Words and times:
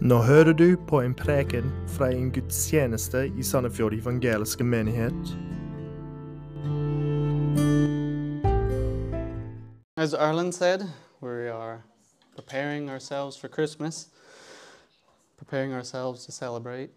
Nå 0.00 0.22
hører 0.22 0.52
du 0.52 0.76
på 0.88 1.00
en 1.00 1.14
preken 1.14 1.70
fra 1.88 2.10
en 2.12 2.32
gudstjeneste 2.32 3.32
i 3.38 3.42
Sandefjord 3.42 3.94
evangeliske 3.94 4.64
menighet. 4.64 5.36
As 9.96 10.14
Arlen 10.14 10.52
said, 10.52 10.80
we 11.22 11.48
are 11.48 11.82
preparing 12.34 12.90
ourselves 12.90 13.36
for 13.38 13.48
Christmas, 13.48 14.08
preparing 15.38 15.72
ourselves 15.72 16.26
to 16.26 16.32
celebrate 16.32 16.90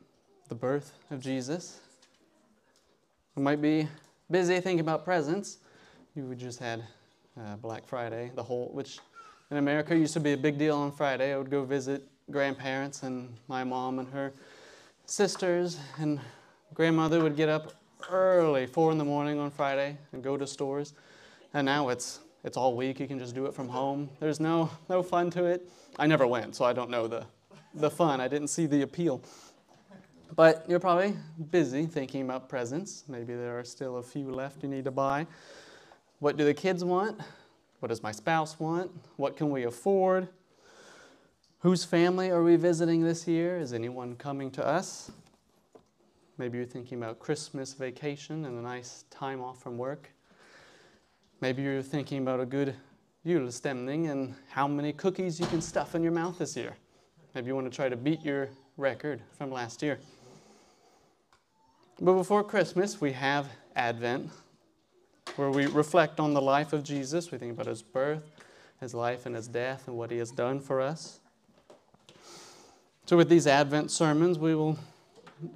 the 0.49 0.55
birth 0.55 0.91
of 1.09 1.21
Jesus. 1.21 1.79
We 3.35 3.43
might 3.43 3.61
be 3.61 3.87
busy 4.29 4.59
thinking 4.59 4.81
about 4.81 5.05
presents. 5.05 5.59
You 6.15 6.35
just 6.35 6.59
had 6.59 6.83
uh, 7.37 7.55
Black 7.61 7.87
Friday, 7.87 8.31
the 8.35 8.43
whole, 8.43 8.71
which 8.73 8.99
in 9.51 9.57
America 9.57 9.95
used 9.95 10.13
to 10.13 10.19
be 10.19 10.33
a 10.33 10.37
big 10.37 10.57
deal 10.57 10.75
on 10.75 10.91
Friday. 10.91 11.33
I 11.33 11.37
would 11.37 11.49
go 11.49 11.63
visit 11.63 12.03
grandparents, 12.31 13.03
and 13.03 13.35
my 13.47 13.63
mom 13.63 13.99
and 13.99 14.07
her 14.09 14.33
sisters 15.05 15.79
and 15.97 16.19
grandmother 16.73 17.21
would 17.21 17.35
get 17.35 17.49
up 17.49 17.73
early, 18.09 18.65
four 18.65 18.91
in 18.91 18.97
the 18.97 19.05
morning 19.05 19.39
on 19.39 19.51
Friday, 19.51 19.97
and 20.11 20.23
go 20.23 20.37
to 20.37 20.45
stores. 20.47 20.93
And 21.53 21.65
now 21.65 21.89
it's 21.89 22.19
it's 22.43 22.55
all 22.55 22.75
week. 22.75 22.99
You 22.99 23.07
can 23.07 23.19
just 23.19 23.35
do 23.35 23.45
it 23.45 23.53
from 23.53 23.67
home. 23.67 24.09
There's 24.19 24.39
no 24.39 24.69
no 24.89 25.03
fun 25.03 25.29
to 25.31 25.45
it. 25.45 25.69
I 25.97 26.07
never 26.07 26.27
went, 26.27 26.55
so 26.55 26.65
I 26.65 26.73
don't 26.73 26.89
know 26.89 27.07
the 27.07 27.25
the 27.73 27.89
fun. 27.89 28.21
I 28.21 28.27
didn't 28.27 28.49
see 28.49 28.65
the 28.65 28.81
appeal. 28.83 29.21
But 30.35 30.63
you're 30.69 30.79
probably 30.79 31.15
busy 31.51 31.85
thinking 31.85 32.21
about 32.21 32.47
presents. 32.47 33.03
Maybe 33.07 33.33
there 33.33 33.59
are 33.59 33.63
still 33.63 33.97
a 33.97 34.03
few 34.03 34.31
left 34.31 34.63
you 34.63 34.69
need 34.69 34.85
to 34.85 34.91
buy. 34.91 35.25
What 36.19 36.37
do 36.37 36.45
the 36.45 36.53
kids 36.53 36.83
want? 36.83 37.19
What 37.79 37.89
does 37.89 38.03
my 38.03 38.11
spouse 38.11 38.59
want? 38.59 38.91
What 39.15 39.35
can 39.35 39.49
we 39.49 39.63
afford? 39.63 40.27
Whose 41.61 41.83
family 41.83 42.31
are 42.31 42.41
we 42.41 42.55
visiting 42.55 43.03
this 43.03 43.27
year? 43.27 43.57
Is 43.57 43.73
anyone 43.73 44.15
coming 44.15 44.49
to 44.51 44.65
us? 44.65 45.11
Maybe 46.37 46.57
you're 46.57 46.65
thinking 46.65 46.97
about 46.97 47.19
Christmas 47.19 47.73
vacation 47.73 48.45
and 48.45 48.57
a 48.57 48.61
nice 48.61 49.03
time 49.09 49.41
off 49.41 49.61
from 49.61 49.77
work. 49.77 50.09
Maybe 51.41 51.61
you're 51.61 51.81
thinking 51.81 52.19
about 52.19 52.39
a 52.39 52.45
good 52.45 52.75
julestemning 53.25 54.09
and 54.09 54.35
how 54.47 54.69
many 54.69 54.93
cookies 54.93 55.37
you 55.37 55.47
can 55.47 55.59
stuff 55.59 55.95
in 55.95 56.01
your 56.01 56.13
mouth 56.13 56.37
this 56.39 56.55
year. 56.55 56.77
Maybe 57.35 57.47
you 57.47 57.55
want 57.55 57.69
to 57.69 57.75
try 57.75 57.89
to 57.89 57.97
beat 57.97 58.23
your 58.23 58.47
record 58.77 59.21
from 59.37 59.51
last 59.51 59.81
year. 59.81 59.99
But 61.99 62.13
before 62.13 62.45
Christmas, 62.45 63.01
we 63.01 63.11
have 63.11 63.47
Advent, 63.75 64.29
where 65.35 65.51
we 65.51 65.65
reflect 65.65 66.21
on 66.21 66.33
the 66.33 66.41
life 66.41 66.71
of 66.71 66.85
Jesus. 66.85 67.31
We 67.31 67.37
think 67.37 67.51
about 67.51 67.65
his 67.65 67.81
birth, 67.81 68.31
his 68.79 68.93
life, 68.93 69.25
and 69.25 69.35
his 69.35 69.49
death, 69.49 69.89
and 69.89 69.97
what 69.97 70.09
he 70.09 70.19
has 70.19 70.31
done 70.31 70.61
for 70.61 70.79
us. 70.79 71.19
So, 73.09 73.17
with 73.17 73.27
these 73.27 73.47
Advent 73.47 73.89
sermons, 73.89 74.37
we 74.37 74.53
will 74.53 74.77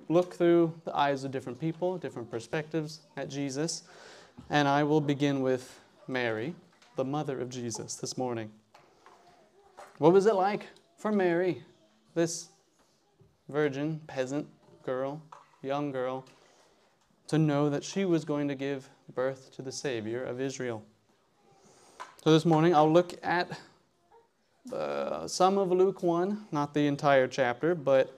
look 0.09 0.33
through 0.33 0.73
the 0.85 0.97
eyes 0.97 1.23
of 1.23 1.29
different 1.29 1.59
people, 1.59 1.99
different 1.99 2.31
perspectives 2.31 3.01
at 3.15 3.29
Jesus. 3.29 3.83
And 4.49 4.67
I 4.67 4.81
will 4.81 4.99
begin 4.99 5.43
with 5.43 5.79
Mary, 6.07 6.55
the 6.95 7.03
mother 7.03 7.39
of 7.39 7.51
Jesus, 7.51 7.93
this 7.93 8.17
morning. 8.17 8.49
What 9.99 10.13
was 10.13 10.25
it 10.25 10.33
like 10.33 10.65
for 10.97 11.11
Mary, 11.11 11.61
this 12.15 12.47
virgin, 13.49 14.01
peasant 14.07 14.47
girl, 14.83 15.21
young 15.61 15.91
girl, 15.91 16.25
to 17.27 17.37
know 17.37 17.69
that 17.69 17.83
she 17.83 18.03
was 18.03 18.25
going 18.25 18.47
to 18.47 18.55
give 18.55 18.89
birth 19.13 19.51
to 19.57 19.61
the 19.61 19.71
Savior 19.71 20.23
of 20.23 20.41
Israel? 20.41 20.83
So 22.23 22.31
this 22.31 22.45
morning 22.45 22.73
I'll 22.73 22.91
look 22.91 23.13
at 23.21 23.47
uh, 24.72 25.28
some 25.28 25.58
of 25.58 25.72
Luke 25.72 26.03
1, 26.03 26.47
not 26.52 26.73
the 26.73 26.88
entire 26.88 27.28
chapter, 27.28 27.75
but 27.75 28.17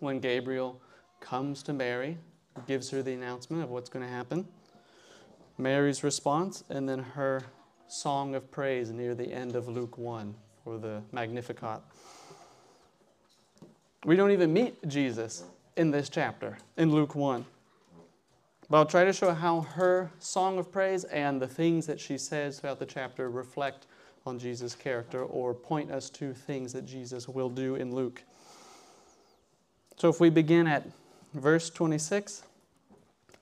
when 0.00 0.18
Gabriel 0.18 0.80
comes 1.20 1.62
to 1.64 1.72
Mary, 1.72 2.18
gives 2.66 2.90
her 2.90 3.02
the 3.02 3.12
announcement 3.12 3.62
of 3.62 3.70
what's 3.70 3.88
going 3.88 4.04
to 4.04 4.10
happen. 4.10 4.46
Mary's 5.58 6.02
response, 6.02 6.64
and 6.70 6.88
then 6.88 6.98
her 6.98 7.42
song 7.86 8.34
of 8.34 8.50
praise 8.50 8.90
near 8.90 9.14
the 9.14 9.32
end 9.32 9.54
of 9.54 9.68
Luke 9.68 9.98
1 9.98 10.34
or 10.64 10.78
the 10.78 11.02
Magnificat. 11.12 11.80
We 14.04 14.16
don't 14.16 14.30
even 14.30 14.52
meet 14.52 14.88
Jesus 14.88 15.44
in 15.76 15.90
this 15.90 16.08
chapter, 16.08 16.58
in 16.76 16.90
Luke 16.90 17.14
1. 17.14 17.44
But 18.68 18.76
I'll 18.76 18.86
try 18.86 19.04
to 19.04 19.12
show 19.12 19.34
how 19.34 19.60
her 19.60 20.10
song 20.18 20.58
of 20.58 20.72
praise 20.72 21.04
and 21.04 21.42
the 21.42 21.48
things 21.48 21.86
that 21.86 22.00
she 22.00 22.16
says 22.16 22.60
throughout 22.60 22.78
the 22.78 22.86
chapter 22.86 23.28
reflect 23.28 23.86
on 24.26 24.38
Jesus' 24.38 24.74
character 24.74 25.22
or 25.22 25.54
point 25.54 25.90
us 25.90 26.10
to 26.10 26.32
things 26.32 26.72
that 26.72 26.86
Jesus 26.86 27.28
will 27.28 27.48
do 27.48 27.76
in 27.76 27.94
Luke. 27.94 28.22
So 29.96 30.08
if 30.08 30.20
we 30.20 30.30
begin 30.30 30.66
at 30.66 30.86
verse 31.34 31.70
26, 31.70 32.42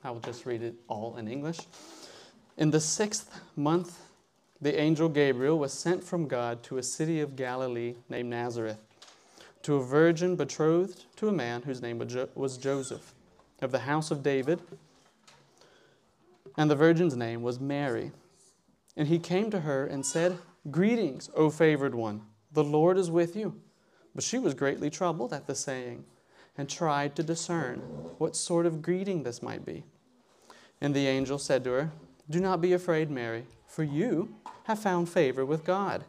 I 0.05 0.11
will 0.11 0.21
just 0.21 0.47
read 0.47 0.63
it 0.63 0.75
all 0.89 1.17
in 1.17 1.29
English. 1.29 1.59
In 2.57 2.71
the 2.71 2.81
sixth 2.81 3.31
month, 3.57 3.99
the 4.61 4.79
angel 4.81 5.09
Gabriel 5.09 5.59
was 5.59 5.73
sent 5.73 6.03
from 6.03 6.27
God 6.27 6.63
to 6.65 6.79
a 6.79 6.83
city 6.83 7.21
of 7.21 7.37
Galilee 7.37 7.95
named 8.09 8.31
Nazareth, 8.31 8.79
to 9.63 9.77
a 9.77 9.85
virgin 9.85 10.35
betrothed 10.35 11.05
to 11.17 11.29
a 11.29 11.33
man 11.33 11.63
whose 11.63 11.81
name 11.81 11.99
was 12.35 12.59
Joseph, 12.59 13.15
of 13.61 13.71
the 13.71 13.81
house 13.81 14.11
of 14.11 14.23
David. 14.23 14.61
And 16.57 16.69
the 16.69 16.77
virgin's 16.77 17.17
name 17.17 17.43
was 17.43 17.61
Mary. 17.61 18.11
And 18.97 19.07
he 19.07 19.21
came 19.21 19.51
to 19.53 19.61
her 19.61 19.87
and 19.87 20.05
said, 20.05 20.39
Greetings, 20.71 21.31
O 21.35 21.51
favored 21.51 21.95
one, 21.95 22.23
the 22.53 22.65
Lord 22.65 22.99
is 22.99 23.11
with 23.11 23.37
you. 23.37 23.55
But 24.15 24.25
she 24.25 24.39
was 24.39 24.55
greatly 24.55 24.91
troubled 24.91 25.33
at 25.33 25.47
the 25.47 25.55
saying, 25.55 26.05
and 26.57 26.69
tried 26.69 27.15
to 27.15 27.23
discern 27.23 27.79
what 28.19 28.35
sort 28.35 28.67
of 28.67 28.83
greeting 28.83 29.23
this 29.23 29.43
might 29.43 29.65
be. 29.65 29.85
And 30.81 30.95
the 30.95 31.07
angel 31.07 31.39
said 31.39 31.63
to 31.65 31.71
her, 31.71 31.93
do 32.29 32.41
not 32.41 32.61
be 32.61 32.73
afraid, 32.73 33.11
Mary, 33.11 33.45
for 33.67 33.85
you 33.85 34.35
have 34.65 34.81
found 34.81 35.09
favor 35.09 35.47
with 35.47 35.65
God. 35.65 36.05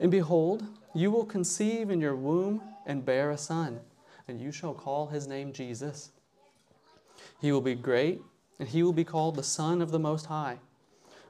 And 0.00 0.10
behold, 0.10 0.64
you 0.94 1.10
will 1.10 1.26
conceive 1.26 1.90
in 1.90 2.00
your 2.00 2.16
womb 2.16 2.62
and 2.86 3.04
bear 3.04 3.30
a 3.30 3.38
son, 3.38 3.80
and 4.26 4.40
you 4.40 4.50
shall 4.50 4.74
call 4.74 5.06
his 5.08 5.28
name 5.28 5.52
Jesus. 5.52 6.10
He 7.40 7.52
will 7.52 7.60
be 7.60 7.74
great, 7.74 8.22
and 8.58 8.68
he 8.68 8.82
will 8.82 8.92
be 8.92 9.04
called 9.04 9.36
the 9.36 9.42
Son 9.42 9.80
of 9.80 9.90
the 9.90 9.98
Most 9.98 10.26
High. 10.26 10.58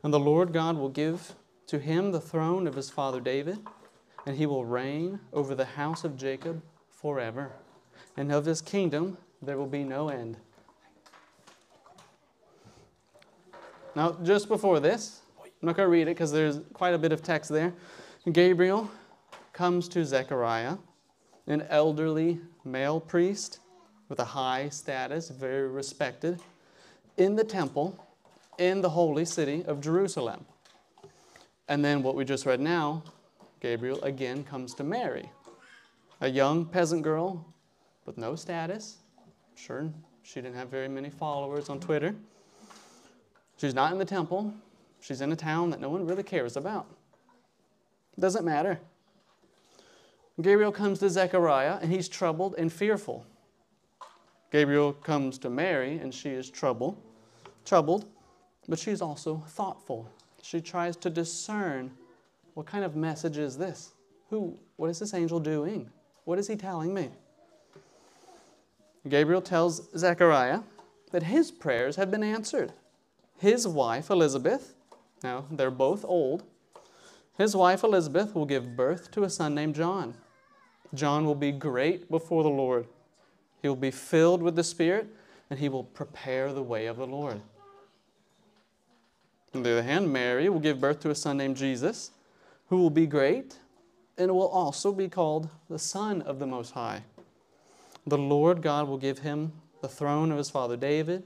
And 0.03 0.15
the 0.15 0.21
Lord 0.21 0.53
God 0.53 0.77
will 0.77 0.89
give 0.89 1.35
to 1.71 1.79
him 1.79 2.11
the 2.11 2.21
throne 2.21 2.67
of 2.67 2.75
his 2.75 2.91
father 2.91 3.21
David, 3.21 3.61
and 4.27 4.37
he 4.37 4.45
will 4.45 4.65
reign 4.65 5.21
over 5.33 5.55
the 5.55 5.65
house 5.65 6.03
of 6.03 6.17
Jacob 6.17 6.61
forever. 6.89 7.53
And 8.17 8.33
of 8.33 8.45
his 8.45 8.61
kingdom 8.61 9.17
there 9.41 9.57
will 9.57 9.69
be 9.69 9.85
no 9.85 10.09
end. 10.09 10.37
Now, 13.95 14.17
just 14.25 14.49
before 14.49 14.81
this, 14.81 15.21
I'm 15.41 15.51
not 15.63 15.77
going 15.77 15.87
to 15.87 15.91
read 15.93 16.09
it 16.09 16.17
because 16.17 16.33
there's 16.33 16.59
quite 16.73 16.93
a 16.93 16.99
bit 16.99 17.13
of 17.13 17.23
text 17.23 17.53
there. 17.53 17.73
Gabriel 18.33 18.91
comes 19.53 19.87
to 19.91 20.05
Zechariah, 20.05 20.77
an 21.47 21.63
elderly 21.71 22.41
male 22.65 22.99
priest 22.99 23.61
with 24.09 24.19
a 24.19 24.25
high 24.25 24.71
status, 24.71 25.29
very 25.29 25.69
respected, 25.69 26.41
in 27.17 27.37
the 27.37 27.45
temple 27.45 28.09
in 28.59 28.81
the 28.81 28.91
holy 28.91 29.25
city 29.25 29.65
of 29.67 29.81
Jerusalem. 29.81 30.45
And 31.71 31.85
then 31.85 32.03
what 32.03 32.17
we 32.17 32.25
just 32.25 32.47
read 32.47 32.59
now, 32.59 33.05
Gabriel 33.61 34.03
again 34.03 34.43
comes 34.43 34.75
to 34.75 34.83
Mary, 34.83 35.31
a 36.21 36.29
young 36.29 36.65
peasant 36.65 37.05
girl 37.05 37.47
with 38.07 38.19
no 38.19 38.35
status. 38.35 38.97
Sure, 39.55 39.89
she 40.25 40.41
didn't 40.41 40.57
have 40.57 40.69
very 40.69 40.89
many 40.89 41.11
followers 41.11 41.69
on 41.69 41.79
Twitter. 41.79 42.13
She's 43.57 43.73
not 43.73 43.93
in 43.93 43.99
the 43.99 44.05
temple. 44.05 44.53
She's 45.01 45.21
in 45.21 45.31
a 45.31 45.37
town 45.37 45.71
that 45.71 45.81
no 45.81 45.91
one 45.91 46.09
really 46.09 46.25
cares 46.25 46.57
about. 46.57 46.87
Doesn't 48.19 48.45
matter. 48.45 48.81
Gabriel 50.43 50.73
comes 50.73 50.99
to 50.99 51.09
Zechariah 51.09 51.79
and 51.81 51.93
he's 51.93 52.09
troubled 52.09 52.57
and 52.59 52.73
fearful. 52.73 53.25
Gabriel 54.51 54.93
comes 54.93 55.39
to 55.39 55.49
Mary 55.49 55.99
and 55.99 56.13
she 56.13 56.31
is 56.31 56.51
troubled, 56.51 56.97
troubled, 57.65 58.07
but 58.69 58.81
she's 58.81 59.01
also 59.01 59.45
thoughtful. 59.47 60.11
She 60.43 60.61
tries 60.61 60.97
to 60.97 61.11
discern 61.11 61.91
what 62.55 62.67
kind 62.67 62.85
of 62.85 62.97
message 62.97 63.39
is 63.39 63.57
this? 63.57 63.93
Who 64.31 64.59
what 64.77 64.91
is 64.91 64.99
this 64.99 65.15
angel 65.15 65.41
doing? 65.41 65.91
What 66.25 66.39
is 66.39 66.49
he 66.49 66.57
telling 66.57 66.95
me? 66.95 67.11
Gabriel 69.09 69.43
tells 69.43 69.91
Zechariah 69.97 70.61
that 71.11 71.23
his 71.23 71.51
prayers 71.51 71.97
have 71.97 72.11
been 72.11 72.23
answered 72.23 72.73
his 73.41 73.67
wife 73.67 74.11
Elizabeth, 74.11 74.75
now 75.23 75.47
they're 75.51 75.71
both 75.71 76.05
old, 76.05 76.43
his 77.39 77.57
wife 77.57 77.83
Elizabeth 77.83 78.35
will 78.35 78.45
give 78.45 78.77
birth 78.77 79.11
to 79.13 79.25
a 79.25 79.31
son 79.31 79.55
named 79.55 79.75
John. 79.75 80.15
John 80.93 81.25
will 81.25 81.35
be 81.35 81.53
great 81.53 82.11
before 82.11 82.43
the 82.43 82.51
Lord. 82.51 82.87
He 83.63 83.69
will 83.69 83.77
be 83.77 83.91
filled 83.91 84.43
with 84.43 84.57
the 84.57 84.63
Spirit, 84.63 85.07
and 85.49 85.59
he 85.59 85.71
will 85.71 85.85
prepare 85.85 86.53
the 86.53 86.63
way 86.63 86.85
of 86.85 86.99
the 86.99 87.07
Lord. 87.07 87.41
On 89.55 89.63
the 89.63 89.73
other 89.73 89.83
hand, 89.83 90.13
Mary 90.13 90.49
will 90.49 90.61
give 90.61 90.81
birth 90.81 91.01
to 91.01 91.11
a 91.11 91.15
son 91.15 91.37
named 91.39 91.57
Jesus, 91.57 92.13
who 92.69 92.77
will 92.77 92.91
be 92.91 93.07
great 93.07 93.59
and 94.17 94.33
will 94.35 94.49
also 94.49 94.93
be 94.93 95.09
called 95.09 95.49
the 95.69 95.79
Son 95.79 96.23
of 96.23 96.39
the 96.39 96.47
Most 96.47 96.73
High. 96.73 97.03
The 98.07 98.19
Lord 98.19 98.63
God 98.63 98.87
will 98.87 98.99
give 98.99 99.21
him 99.21 99.53
the 99.81 99.89
throne 99.89 100.31
of 100.31 100.39
his 100.39 100.51
father 100.51 100.77
David. 100.77 101.25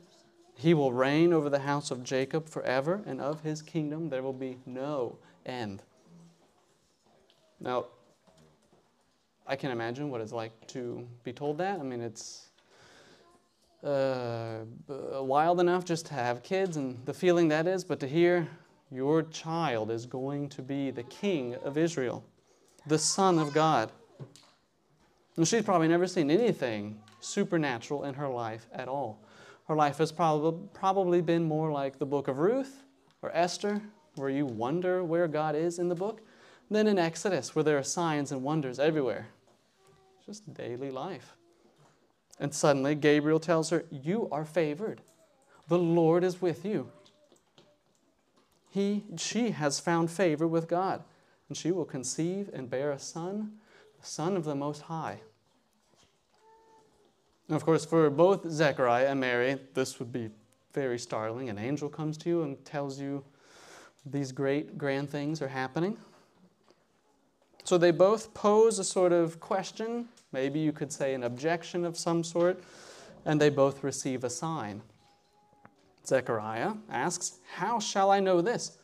He 0.57 0.73
will 0.75 0.93
reign 0.93 1.33
over 1.33 1.51
the 1.51 1.59
house 1.61 1.91
of 1.91 2.05
Jacob 2.05 2.49
forever, 2.49 3.03
and 3.05 3.21
of 3.21 3.43
his 3.43 3.61
kingdom 3.61 4.09
there 4.09 4.23
will 4.23 4.33
be 4.33 4.59
no 4.65 5.19
end. 5.45 5.83
Now, 7.61 7.87
I 9.47 9.57
can 9.57 9.71
imagine 9.71 10.11
what 10.11 10.21
it's 10.21 10.33
like 10.33 10.53
to 10.69 11.07
be 11.25 11.33
told 11.33 11.59
that. 11.59 11.81
I 11.81 11.83
mean, 11.83 12.01
it's 12.01 12.47
uh, 13.85 14.65
wild 15.23 15.61
enough 15.61 15.85
just 15.85 16.07
to 16.07 16.15
have 16.15 16.43
kids 16.43 16.77
and 16.77 17.05
the 17.05 17.15
feeling 17.15 17.49
that 17.49 17.67
is, 17.67 17.85
but 17.85 18.01
to 18.01 18.09
hear 18.09 18.49
your 18.91 19.23
child 19.25 19.91
is 19.91 20.07
going 20.07 20.49
to 20.49 20.63
be 20.63 20.91
the 20.91 21.03
king 21.05 21.55
of 21.57 21.77
Israel, 21.77 22.25
the 22.87 22.99
Son 22.99 23.39
of 23.39 23.53
God. 23.53 23.93
And 25.37 25.47
she's 25.47 25.63
probably 25.63 25.89
never 25.89 26.07
seen 26.07 26.31
anything 26.31 27.01
supernatural 27.21 28.05
in 28.05 28.15
her 28.15 28.29
life 28.29 28.67
at 28.73 28.89
all. 28.89 29.21
Her 29.69 29.75
life 29.75 29.99
has 29.99 30.13
probably, 30.13 30.69
probably 30.75 31.21
been 31.21 31.45
more 31.45 31.73
like 31.73 31.99
the 31.99 32.07
book 32.07 32.29
of 32.29 32.39
Ruth 32.39 32.83
or 33.23 33.31
Esther, 33.35 33.81
where 34.15 34.31
you 34.31 34.47
wonder 34.47 35.03
where 35.03 35.27
God 35.27 35.57
is 35.57 35.79
in 35.79 35.89
the 35.89 35.95
book, 35.95 36.21
than 36.71 36.87
in 36.87 36.99
Exodus, 36.99 37.55
where 37.55 37.63
there 37.63 37.79
are 37.79 37.83
signs 37.83 38.31
and 38.31 38.43
wonders 38.43 38.79
everywhere. 38.79 39.27
It's 40.19 40.27
Just 40.27 40.55
daily 40.55 40.91
life. 40.91 41.35
And 42.39 42.53
suddenly 42.53 42.95
Gabriel 42.95 43.41
tells 43.41 43.71
her, 43.71 43.85
You 43.91 44.29
are 44.33 44.45
favored. 44.45 45.01
The 45.69 45.79
Lord 45.79 46.25
is 46.25 46.43
with 46.43 46.65
you. 46.65 46.91
He, 48.71 49.05
she 49.17 49.53
has 49.53 49.79
found 49.79 50.11
favor 50.11 50.49
with 50.49 50.69
God, 50.69 51.05
and 51.49 51.57
she 51.57 51.71
will 51.71 51.85
conceive 51.85 52.51
and 52.53 52.69
bear 52.69 52.91
a 52.91 52.99
son, 52.99 53.53
the 54.01 54.07
Son 54.07 54.37
of 54.37 54.45
the 54.45 54.57
Most 54.57 54.83
High. 54.83 55.21
And 57.49 57.57
of 57.57 57.65
course, 57.65 57.85
for 57.85 58.11
both 58.11 58.51
Zechariah 58.51 59.07
and 59.07 59.21
Mary, 59.21 59.59
this 59.75 59.99
would 59.99 60.13
be 60.13 60.31
very 60.73 60.99
startling. 60.99 61.51
An 61.51 61.59
angel 61.59 61.89
comes 61.89 62.17
to 62.19 62.29
you 62.29 62.43
and 62.43 62.63
tells 62.65 63.01
you 63.01 63.25
these 64.05 64.33
great, 64.33 64.77
grand 64.77 65.09
things 65.09 65.41
are 65.41 65.49
happening. 65.49 65.97
So 67.63 67.79
they 67.79 67.93
both 67.93 68.35
pose 68.35 68.79
a 68.79 68.85
sort 68.85 69.13
of 69.13 69.41
question, 69.41 70.09
maybe 70.35 70.59
you 70.59 70.73
could 70.73 70.93
say 70.93 71.15
an 71.15 71.23
objection 71.23 71.85
of 71.85 71.97
some 71.97 72.23
sort, 72.23 72.63
and 73.25 73.41
they 73.41 73.49
both 73.49 73.83
receive 73.83 74.25
a 74.25 74.29
sign. 74.29 74.83
Zechariah 76.07 76.73
asks, 76.91 77.39
How 77.55 77.79
shall 77.79 78.11
I 78.11 78.21
know 78.21 78.43
this? 78.43 78.77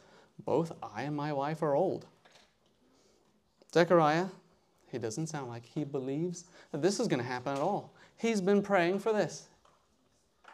Both 0.45 0.73
I 0.83 1.03
and 1.03 1.15
my 1.15 1.33
wife 1.33 1.63
are 1.63 1.75
old. 1.75 2.07
Zechariah, 3.75 4.27
he 4.91 4.99
doesn't 4.99 5.27
sound 5.27 5.49
like 5.49 5.67
he 5.67 5.85
believes 5.85 6.45
that 6.73 6.83
this 6.83 6.99
is 6.99 7.09
going 7.09 7.21
to 7.21 7.27
happen 7.27 7.53
at 7.53 7.61
all. 7.61 7.93
He's 8.17 8.41
been 8.41 8.63
praying 8.63 9.01
for 9.01 9.13
this. 9.13 9.49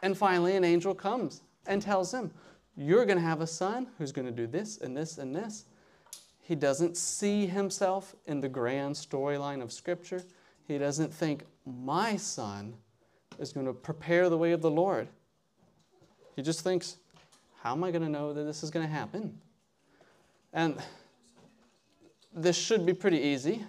And 0.03 0.17
finally, 0.17 0.57
an 0.57 0.65
angel 0.65 0.95
comes 0.95 1.43
and 1.67 1.81
tells 1.81 2.13
him, 2.13 2.31
You're 2.77 3.05
going 3.05 3.19
to 3.19 3.25
have 3.25 3.43
a 3.43 3.47
son 3.47 3.89
who's 3.99 4.13
going 4.13 4.27
to 4.27 4.33
do 4.33 4.47
this 4.47 4.79
and 4.79 4.97
this 4.97 5.19
and 5.19 5.37
this. 5.37 5.67
He 6.41 6.55
doesn't 6.55 6.97
see 6.97 7.47
himself 7.47 8.15
in 8.27 8.41
the 8.41 8.49
grand 8.49 8.95
storyline 8.95 9.63
of 9.63 9.73
Scripture. 9.73 10.23
He 10.67 10.79
doesn't 10.79 11.13
think, 11.13 11.45
my 11.65 12.17
son 12.17 12.75
is 13.39 13.53
going 13.53 13.67
to 13.67 13.73
prepare 13.73 14.29
the 14.29 14.39
way 14.39 14.53
of 14.53 14.63
the 14.63 14.71
Lord. 14.71 15.09
He 16.35 16.43
just 16.43 16.61
thinks, 16.61 16.97
how 17.63 17.73
am 17.73 17.85
I 17.85 17.91
going 17.91 18.03
to 18.03 18.09
know 18.09 18.33
that 18.33 18.45
this 18.45 18.63
is 18.63 18.71
going 18.71 18.87
to 18.87 18.93
happen? 18.93 19.39
And 20.53 20.77
this 22.35 22.57
should 22.57 22.85
be 22.85 22.95
pretty 22.95 23.19
easy. 23.19 23.65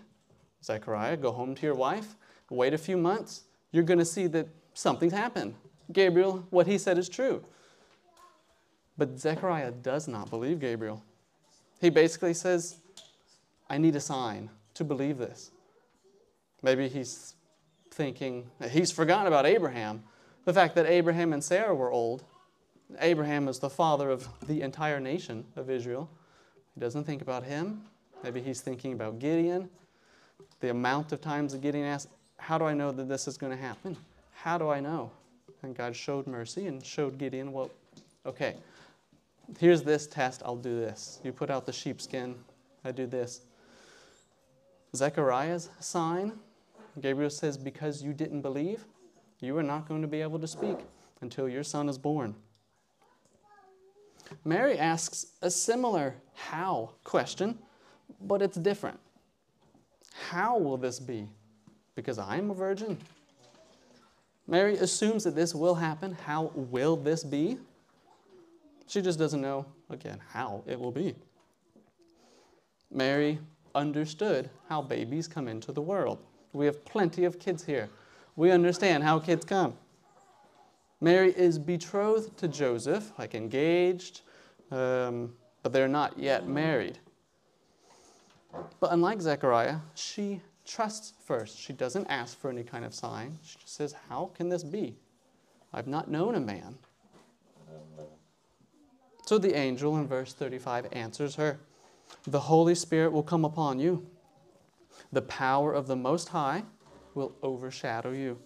Zechariah, 0.64 1.18
go 1.18 1.32
home 1.32 1.56
to 1.56 1.66
your 1.66 1.76
wife, 1.76 2.16
wait 2.50 2.74
a 2.74 2.78
few 2.78 2.98
months. 2.98 3.44
You're 3.72 3.84
going 3.84 4.00
to 4.00 4.06
see 4.06 4.28
that 4.28 4.48
something's 4.74 5.14
happened. 5.14 5.56
Gabriel, 5.92 6.46
what 6.50 6.68
he 6.68 6.78
said 6.78 6.98
is 6.98 7.08
true. 7.08 7.44
But 8.98 9.20
Zechariah 9.20 9.72
does 9.72 10.08
not 10.08 10.30
believe 10.30 10.60
Gabriel. 10.60 11.04
He 11.80 11.90
basically 11.90 12.34
says, 12.34 12.78
I 13.70 13.78
need 13.78 13.96
a 13.96 14.00
sign 14.00 14.50
to 14.74 14.84
believe 14.84 15.18
this. 15.18 15.52
Maybe 16.62 16.88
he's 16.88 17.36
thinking, 17.92 18.50
he's 18.72 18.92
forgotten 18.92 19.28
about 19.28 19.46
Abraham. 19.46 20.04
The 20.46 20.54
fact 20.54 20.76
that 20.76 20.86
Abraham 20.86 21.34
and 21.34 21.44
Sarah 21.44 21.76
were 21.76 21.92
old. 21.92 22.24
Abraham 23.00 23.48
is 23.48 23.60
the 23.60 23.70
father 23.70 24.10
of 24.10 24.28
the 24.48 24.62
entire 24.62 25.00
nation 25.00 25.46
of 25.56 25.70
Israel. 25.70 26.10
He 26.74 26.80
doesn't 26.80 27.04
think 27.04 27.22
about 27.22 27.44
him. 27.44 27.82
Maybe 28.24 28.42
he's 28.42 28.62
thinking 28.62 28.94
about 28.94 29.20
Gideon. 29.20 29.70
The 30.60 30.70
amount 30.70 31.12
of 31.12 31.22
times 31.22 31.52
that 31.52 31.62
Gideon 31.62 31.86
asked, 31.86 32.10
How 32.38 32.58
do 32.58 32.66
I 32.66 32.74
know 32.74 32.92
that 32.92 33.10
this 33.10 33.28
is 33.28 33.38
going 33.38 33.52
to 33.52 33.58
happen? 33.58 33.98
How 34.34 34.58
do 34.58 34.70
I 34.70 34.80
know? 34.80 35.12
And 35.64 35.76
God 35.76 35.96
showed 35.96 36.28
mercy 36.28 36.68
and 36.68 36.86
showed 36.86 37.18
Gideon, 37.18 37.52
Well, 37.52 37.72
okay, 38.26 38.56
here's 39.60 39.84
this 39.84 40.08
test, 40.08 40.42
I'll 40.46 40.56
do 40.56 40.80
this. 40.80 41.20
You 41.24 41.32
put 41.32 41.50
out 41.50 41.66
the 41.66 41.74
sheepskin, 41.74 42.36
I 42.84 42.92
do 42.92 43.06
this. 43.06 43.42
Zechariah's 44.96 45.70
sign, 45.80 46.34
Gabriel 47.00 47.30
says, 47.30 47.58
because 47.58 48.02
you 48.02 48.14
didn't 48.14 48.42
believe, 48.42 48.86
you 49.40 49.58
are 49.58 49.64
not 49.64 49.88
going 49.88 50.02
to 50.02 50.08
be 50.08 50.22
able 50.22 50.40
to 50.40 50.48
speak 50.48 50.78
until 51.22 51.48
your 51.48 51.64
son 51.64 51.90
is 51.90 51.98
born. 51.98 52.36
Mary 54.44 54.78
asks 54.78 55.28
a 55.42 55.50
similar 55.50 56.16
how 56.34 56.92
question, 57.04 57.58
but 58.22 58.42
it's 58.42 58.58
different. 58.58 59.00
How 60.30 60.58
will 60.58 60.78
this 60.78 61.00
be? 61.00 61.28
Because 61.96 62.18
I 62.18 62.38
am 62.38 62.52
a 62.52 62.54
virgin. 62.54 62.98
Mary 64.48 64.78
assumes 64.78 65.24
that 65.26 65.36
this 65.36 65.54
will 65.54 65.76
happen. 65.76 66.18
How 66.26 66.52
will 66.56 66.96
this 66.96 67.24
be? 67.24 67.58
She 68.88 69.02
just 69.02 69.20
doesn't 69.20 69.42
know, 69.42 69.66
again, 69.90 70.20
how 70.30 70.64
it 70.66 70.80
will 70.80 70.92
be. 70.92 71.16
Mary 72.90 73.40
understood 73.76 74.50
how 74.70 74.82
babies 74.82 75.28
come 75.28 75.48
into 75.48 75.72
the 75.72 75.82
world. 75.82 76.20
We 76.54 76.66
have 76.66 76.84
plenty 76.86 77.26
of 77.26 77.40
kids 77.40 77.64
here. 77.64 77.90
We 78.36 78.52
understand 78.52 79.04
how 79.04 79.20
kids 79.20 79.46
come. 79.46 79.74
Mary 81.00 81.32
is 81.32 81.60
betrothed 81.60 82.38
to 82.38 82.48
Joseph, 82.48 83.12
like 83.20 83.36
engaged, 83.36 84.22
um, 84.72 85.34
but 85.62 85.72
they're 85.72 85.88
not 85.88 86.18
yet 86.18 86.48
married. 86.48 87.00
But 88.80 88.92
unlike 88.92 89.22
Zechariah, 89.22 89.78
she 89.96 90.42
trusts 90.66 91.14
first. 91.26 91.60
She 91.60 91.74
doesn't 91.74 92.08
ask 92.08 92.40
for 92.40 92.50
any 92.50 92.64
kind 92.64 92.84
of 92.84 92.94
sign. 92.94 93.38
She 93.44 93.58
just 93.60 93.76
says, 93.76 93.96
How 94.10 94.32
can 94.36 94.50
this 94.50 94.64
be? 94.64 94.96
I've 95.74 95.88
not 95.88 96.10
known 96.10 96.36
a 96.36 96.40
man. 96.40 96.78
So 99.26 99.38
the 99.38 99.56
angel 99.56 99.98
in 99.98 100.08
verse 100.08 100.34
35 100.34 100.88
answers 100.94 101.36
her 101.36 101.60
The 102.26 102.40
Holy 102.40 102.76
Spirit 102.76 103.12
will 103.12 103.24
come 103.24 103.46
upon 103.46 103.80
you, 103.80 104.06
the 105.12 105.22
power 105.22 105.74
of 105.74 105.88
the 105.88 105.96
Most 105.96 106.30
High 106.30 106.64
will 107.16 107.36
overshadow 107.42 108.12
you. 108.12 108.38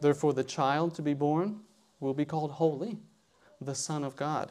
Therefore, 0.00 0.32
the 0.32 0.44
child 0.44 0.94
to 0.94 1.02
be 1.02 1.14
born 1.14 1.60
will 2.00 2.14
be 2.14 2.24
called 2.24 2.52
Holy, 2.52 2.98
the 3.60 3.74
Son 3.74 4.02
of 4.02 4.16
God. 4.16 4.50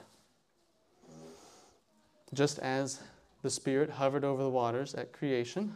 Just 2.34 2.60
as 2.60 3.02
the 3.42 3.50
Spirit 3.50 3.90
hovered 3.90 4.24
over 4.24 4.42
the 4.42 4.50
waters 4.50 4.94
at 4.94 5.12
creation, 5.12 5.76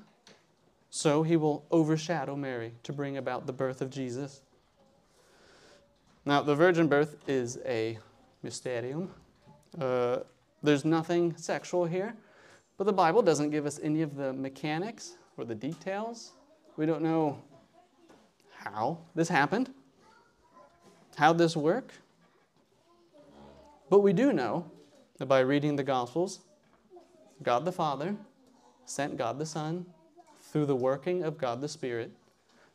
so 0.90 1.24
he 1.24 1.36
will 1.36 1.66
overshadow 1.72 2.36
Mary 2.36 2.74
to 2.84 2.94
bring 2.94 3.18
about 3.18 3.46
the 3.46 3.54
birth 3.54 3.82
of 3.82 3.90
Jesus. 3.90 4.42
Now, 6.24 6.42
the 6.42 6.56
virgin 6.56 6.88
birth 6.88 7.18
is 7.28 7.60
a 7.66 8.00
mysterium, 8.44 9.12
uh, 9.80 10.20
there's 10.64 10.86
nothing 10.86 11.36
sexual 11.38 11.86
here, 11.86 12.16
but 12.78 12.86
the 12.86 12.94
Bible 12.94 13.22
doesn't 13.22 13.50
give 13.50 13.66
us 13.66 13.80
any 13.84 14.02
of 14.02 14.16
the 14.16 14.34
mechanics 14.34 15.18
or 15.38 15.46
the 15.46 15.56
details. 15.56 16.34
We 16.78 16.86
don't 16.86 17.02
know 17.02 17.42
how 18.58 18.98
this 19.14 19.30
happened, 19.30 19.74
how 21.16 21.34
this 21.34 21.56
worked. 21.56 22.00
But 23.90 24.00
we 24.00 24.14
do 24.14 24.34
know 24.34 24.70
that 25.18 25.28
by 25.28 25.40
reading 25.40 25.76
the 25.76 25.84
Gospels, 25.84 26.40
God 27.44 27.66
the 27.66 27.72
Father 27.72 28.16
sent 28.86 29.18
God 29.18 29.38
the 29.40 29.46
Son 29.46 29.86
through 30.42 30.66
the 30.66 30.76
working 30.76 31.24
of 31.24 31.38
God 31.38 31.62
the 31.62 31.68
Spirit 31.68 32.12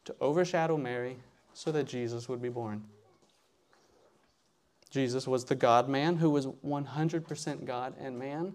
to 0.04 0.14
overshadow 0.20 0.76
Mary 0.76 1.16
so 1.52 1.72
that 1.72 1.84
Jesus 1.84 2.28
would 2.28 2.40
be 2.40 2.48
born. 2.48 2.84
Jesus 4.90 5.26
was 5.26 5.44
the 5.44 5.54
God 5.54 5.88
man 5.88 6.16
who 6.16 6.30
was 6.30 6.46
100% 6.46 7.64
God 7.64 7.94
and 7.98 8.18
man. 8.18 8.54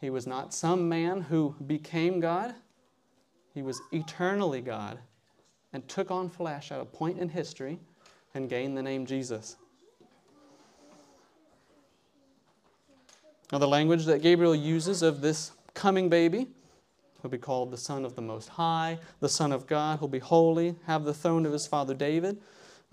He 0.00 0.10
was 0.10 0.26
not 0.26 0.52
some 0.52 0.88
man 0.88 1.22
who 1.22 1.54
became 1.66 2.20
God. 2.20 2.54
He 3.60 3.62
was 3.62 3.82
eternally 3.92 4.62
God 4.62 4.98
and 5.74 5.86
took 5.86 6.10
on 6.10 6.30
flesh 6.30 6.72
at 6.72 6.80
a 6.80 6.84
point 6.86 7.18
in 7.18 7.28
history 7.28 7.78
and 8.32 8.48
gained 8.48 8.74
the 8.74 8.82
name 8.82 9.04
Jesus. 9.04 9.58
Now, 13.52 13.58
the 13.58 13.68
language 13.68 14.06
that 14.06 14.22
Gabriel 14.22 14.54
uses 14.54 15.02
of 15.02 15.20
this 15.20 15.52
coming 15.74 16.08
baby 16.08 16.46
He'll 17.20 17.30
be 17.30 17.36
called 17.36 17.70
the 17.70 17.76
Son 17.76 18.06
of 18.06 18.16
the 18.16 18.22
Most 18.22 18.48
High, 18.48 18.98
the 19.18 19.28
Son 19.28 19.52
of 19.52 19.66
God. 19.66 19.98
He'll 19.98 20.08
be 20.08 20.20
holy, 20.20 20.74
have 20.86 21.04
the 21.04 21.12
throne 21.12 21.44
of 21.44 21.52
his 21.52 21.66
father 21.66 21.92
David. 21.92 22.40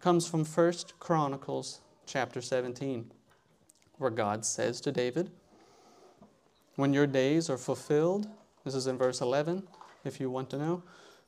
Comes 0.02 0.28
from 0.28 0.44
1 0.44 0.74
Chronicles 1.00 1.80
chapter 2.06 2.42
17, 2.42 3.10
where 4.00 4.10
God 4.10 4.46
says 4.46 4.82
to 4.82 4.92
David, 4.92 5.32
When 6.76 6.94
your 6.94 7.08
days 7.08 7.50
are 7.50 7.58
fulfilled, 7.58 8.28
this 8.66 8.76
is 8.76 8.88
in 8.88 8.98
verse 8.98 9.22
11, 9.22 9.66
if 10.08 10.20
you 10.20 10.32
want 10.32 10.50
to 10.52 10.58
know. 10.58 10.84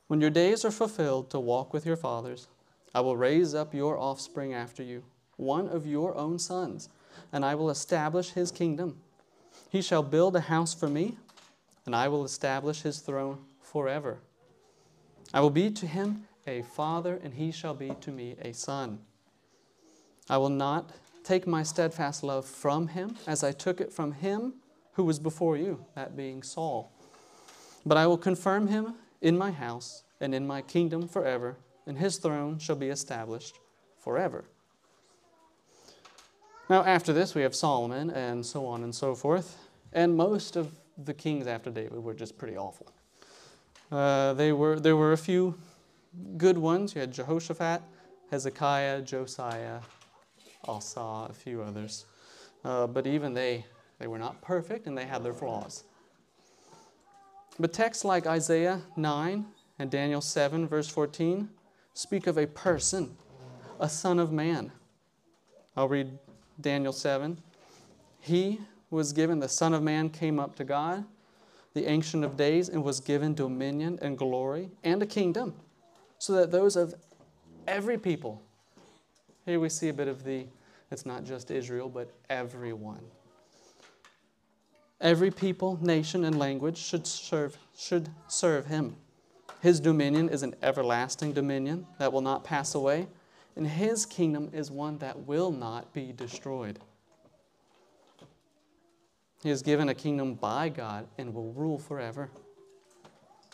When 0.08 0.20
your 0.20 0.30
days 0.30 0.64
are 0.64 0.70
fulfilled 0.70 1.30
to 1.30 1.38
walk 1.38 1.72
with 1.72 1.86
your 1.86 1.96
fathers, 1.96 2.48
I 2.94 3.00
will 3.00 3.16
raise 3.16 3.54
up 3.54 3.72
your 3.72 3.96
offspring 3.96 4.52
after 4.52 4.82
you, 4.82 5.04
one 5.36 5.68
of 5.68 5.86
your 5.86 6.16
own 6.16 6.38
sons, 6.38 6.88
and 7.32 7.44
I 7.44 7.54
will 7.54 7.70
establish 7.70 8.30
his 8.30 8.50
kingdom. 8.50 9.00
He 9.68 9.82
shall 9.82 10.02
build 10.02 10.34
a 10.34 10.40
house 10.40 10.74
for 10.74 10.88
me, 10.88 11.16
and 11.86 11.94
I 11.94 12.08
will 12.08 12.24
establish 12.24 12.82
his 12.82 12.98
throne 12.98 13.38
forever. 13.62 14.18
I 15.32 15.40
will 15.40 15.50
be 15.50 15.70
to 15.70 15.86
him 15.86 16.24
a 16.46 16.62
father, 16.62 17.20
and 17.22 17.34
he 17.34 17.52
shall 17.52 17.74
be 17.74 17.92
to 18.00 18.10
me 18.10 18.36
a 18.42 18.52
son. 18.52 18.98
I 20.28 20.38
will 20.38 20.48
not 20.48 20.90
take 21.22 21.46
my 21.46 21.62
steadfast 21.62 22.24
love 22.24 22.46
from 22.46 22.88
him 22.88 23.16
as 23.26 23.44
I 23.44 23.52
took 23.52 23.80
it 23.80 23.92
from 23.92 24.12
him 24.12 24.54
who 24.94 25.04
was 25.04 25.18
before 25.18 25.56
you, 25.56 25.84
that 25.94 26.16
being 26.16 26.42
Saul. 26.42 26.92
But 27.84 27.96
I 27.96 28.06
will 28.06 28.18
confirm 28.18 28.68
him 28.68 28.94
in 29.20 29.36
my 29.36 29.50
house 29.50 30.02
and 30.20 30.34
in 30.34 30.46
my 30.46 30.62
kingdom 30.62 31.08
forever, 31.08 31.56
and 31.86 31.98
his 31.98 32.18
throne 32.18 32.58
shall 32.58 32.76
be 32.76 32.88
established 32.88 33.58
forever. 33.98 34.44
Now, 36.68 36.84
after 36.84 37.12
this, 37.12 37.34
we 37.34 37.42
have 37.42 37.54
Solomon 37.54 38.10
and 38.10 38.44
so 38.44 38.64
on 38.66 38.84
and 38.84 38.94
so 38.94 39.14
forth. 39.14 39.58
And 39.92 40.16
most 40.16 40.56
of 40.56 40.72
the 41.04 41.14
kings 41.14 41.46
after 41.46 41.70
David 41.70 41.98
were 42.02 42.14
just 42.14 42.38
pretty 42.38 42.56
awful. 42.56 42.92
Uh, 43.90 44.34
they 44.34 44.52
were, 44.52 44.78
there 44.78 44.96
were 44.96 45.12
a 45.12 45.18
few 45.18 45.58
good 46.36 46.56
ones. 46.56 46.94
You 46.94 47.00
had 47.00 47.12
Jehoshaphat, 47.12 47.82
Hezekiah, 48.30 49.02
Josiah, 49.02 49.80
Asa, 50.68 51.00
a 51.00 51.32
few 51.32 51.62
others. 51.62 52.04
Uh, 52.64 52.86
but 52.86 53.06
even 53.06 53.34
they, 53.34 53.64
they 53.98 54.06
were 54.06 54.18
not 54.18 54.40
perfect 54.40 54.86
and 54.86 54.96
they 54.96 55.06
had 55.06 55.24
their 55.24 55.34
flaws. 55.34 55.84
But 57.60 57.74
texts 57.74 58.06
like 58.06 58.26
Isaiah 58.26 58.80
9 58.96 59.44
and 59.78 59.90
Daniel 59.90 60.22
7, 60.22 60.66
verse 60.66 60.88
14, 60.88 61.50
speak 61.92 62.26
of 62.26 62.38
a 62.38 62.46
person, 62.46 63.14
a 63.78 63.86
son 63.86 64.18
of 64.18 64.32
man. 64.32 64.72
I'll 65.76 65.86
read 65.86 66.18
Daniel 66.58 66.94
7. 66.94 67.38
He 68.18 68.60
was 68.88 69.12
given, 69.12 69.40
the 69.40 69.48
Son 69.48 69.74
of 69.74 69.82
Man 69.82 70.08
came 70.08 70.40
up 70.40 70.56
to 70.56 70.64
God, 70.64 71.04
the 71.74 71.86
Ancient 71.86 72.24
of 72.24 72.34
Days, 72.34 72.70
and 72.70 72.82
was 72.82 72.98
given 72.98 73.34
dominion 73.34 73.98
and 74.00 74.16
glory 74.16 74.70
and 74.82 75.02
a 75.02 75.06
kingdom, 75.06 75.54
so 76.18 76.32
that 76.32 76.50
those 76.50 76.76
of 76.76 76.94
every 77.68 77.98
people, 77.98 78.42
here 79.44 79.60
we 79.60 79.68
see 79.68 79.90
a 79.90 79.94
bit 79.94 80.08
of 80.08 80.24
the, 80.24 80.46
it's 80.90 81.04
not 81.04 81.24
just 81.24 81.50
Israel, 81.50 81.90
but 81.90 82.10
everyone. 82.30 83.04
Every 85.00 85.30
people, 85.30 85.78
nation, 85.80 86.24
and 86.24 86.38
language 86.38 86.76
should 86.76 87.06
serve, 87.06 87.56
should 87.76 88.10
serve 88.28 88.66
him. 88.66 88.96
His 89.62 89.80
dominion 89.80 90.28
is 90.28 90.42
an 90.42 90.54
everlasting 90.62 91.32
dominion 91.32 91.86
that 91.98 92.12
will 92.12 92.20
not 92.20 92.44
pass 92.44 92.74
away, 92.74 93.08
and 93.56 93.66
his 93.66 94.04
kingdom 94.06 94.50
is 94.52 94.70
one 94.70 94.98
that 94.98 95.26
will 95.26 95.50
not 95.50 95.92
be 95.92 96.12
destroyed. 96.12 96.78
He 99.42 99.50
is 99.50 99.62
given 99.62 99.88
a 99.88 99.94
kingdom 99.94 100.34
by 100.34 100.68
God 100.68 101.06
and 101.16 101.34
will 101.34 101.52
rule 101.52 101.78
forever. 101.78 102.30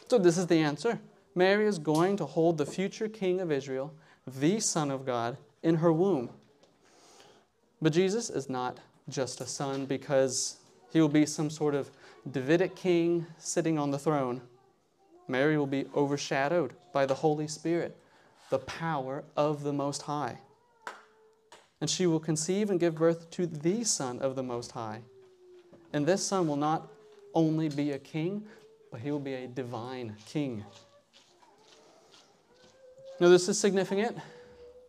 So, 0.08 0.18
this 0.18 0.38
is 0.38 0.46
the 0.46 0.58
answer. 0.58 0.98
Mary 1.34 1.66
is 1.66 1.78
going 1.78 2.16
to 2.16 2.26
hold 2.26 2.58
the 2.58 2.66
future 2.66 3.08
king 3.08 3.40
of 3.40 3.52
Israel, 3.52 3.92
the 4.26 4.58
Son 4.58 4.90
of 4.90 5.04
God, 5.04 5.36
in 5.62 5.76
her 5.76 5.92
womb. 5.92 6.30
But 7.80 7.92
Jesus 7.92 8.30
is 8.30 8.48
not 8.48 8.78
just 9.08 9.40
a 9.40 9.46
son 9.46 9.86
because 9.86 10.56
he 10.92 11.00
will 11.00 11.08
be 11.08 11.26
some 11.26 11.50
sort 11.50 11.74
of 11.74 11.90
Davidic 12.30 12.74
king 12.74 13.26
sitting 13.38 13.78
on 13.78 13.90
the 13.90 13.98
throne. 13.98 14.40
Mary 15.28 15.56
will 15.58 15.66
be 15.66 15.86
overshadowed 15.94 16.74
by 16.92 17.06
the 17.06 17.14
Holy 17.14 17.48
Spirit, 17.48 17.96
the 18.50 18.58
power 18.58 19.24
of 19.36 19.62
the 19.62 19.72
Most 19.72 20.02
High. 20.02 20.38
And 21.80 21.90
she 21.90 22.06
will 22.06 22.20
conceive 22.20 22.70
and 22.70 22.80
give 22.80 22.94
birth 22.94 23.30
to 23.32 23.46
the 23.46 23.84
Son 23.84 24.18
of 24.20 24.36
the 24.36 24.42
Most 24.42 24.72
High. 24.72 25.02
And 25.92 26.06
this 26.06 26.24
Son 26.24 26.48
will 26.48 26.56
not 26.56 26.88
only 27.34 27.68
be 27.68 27.92
a 27.92 27.98
king, 27.98 28.44
but 28.90 29.00
he 29.00 29.10
will 29.10 29.20
be 29.20 29.34
a 29.34 29.46
divine 29.46 30.16
king. 30.26 30.64
Now, 33.20 33.28
this 33.28 33.48
is 33.48 33.58
significant 33.58 34.18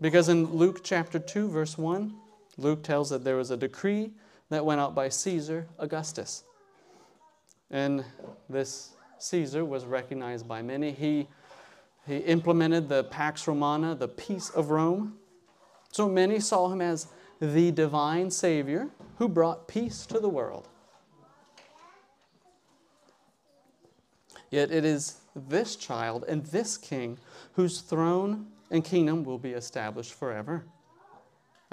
because 0.02 0.30
in 0.30 0.46
Luke 0.46 0.82
chapter 0.84 1.20
2, 1.20 1.50
verse 1.50 1.78
1, 1.78 2.14
Luke 2.58 2.84
tells 2.84 3.10
that 3.10 3.24
there 3.24 3.36
was 3.36 3.52
a 3.52 3.58
decree 3.58 4.12
that 4.50 4.66
went 4.66 4.80
out 4.80 4.96
by 4.96 5.10
Caesar 5.10 5.68
Augustus. 5.78 6.44
And 7.70 8.04
this 8.50 8.92
Caesar 9.20 9.66
was 9.66 9.86
recognized 9.86 10.48
by 10.48 10.62
many. 10.62 10.92
He, 10.92 11.28
he 12.06 12.18
implemented 12.18 12.88
the 12.88 13.04
Pax 13.06 13.48
Romana, 13.48 13.96
the 13.96 14.08
peace 14.08 14.50
of 14.52 14.70
Rome. 14.70 15.18
So 15.92 16.08
many 16.08 16.40
saw 16.40 16.70
him 16.70 16.82
as 16.82 17.08
the 17.40 17.72
divine 17.72 18.32
Savior 18.32 18.90
who 19.18 19.28
brought 19.28 19.68
peace 19.68 20.06
to 20.08 20.20
the 20.20 20.30
world. 20.30 20.68
Yet 24.50 24.72
it 24.72 24.86
is 24.86 25.18
this 25.36 25.76
child 25.76 26.24
and 26.28 26.46
this 26.46 26.78
king 26.78 27.20
whose 27.54 27.82
throne 27.82 28.48
and 28.72 28.84
kingdom 28.84 29.24
will 29.24 29.38
be 29.38 29.52
established 29.52 30.14
forever. 30.14 30.66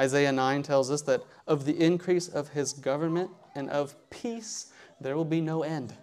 Isaiah 0.00 0.32
9 0.32 0.62
tells 0.62 0.90
us 0.90 1.02
that 1.02 1.22
of 1.46 1.64
the 1.64 1.78
increase 1.80 2.28
of 2.28 2.48
his 2.48 2.72
government 2.72 3.30
and 3.54 3.70
of 3.70 3.94
peace, 4.10 4.72
there 5.00 5.16
will 5.16 5.24
be 5.24 5.40
no 5.40 5.62
end. 5.62 5.94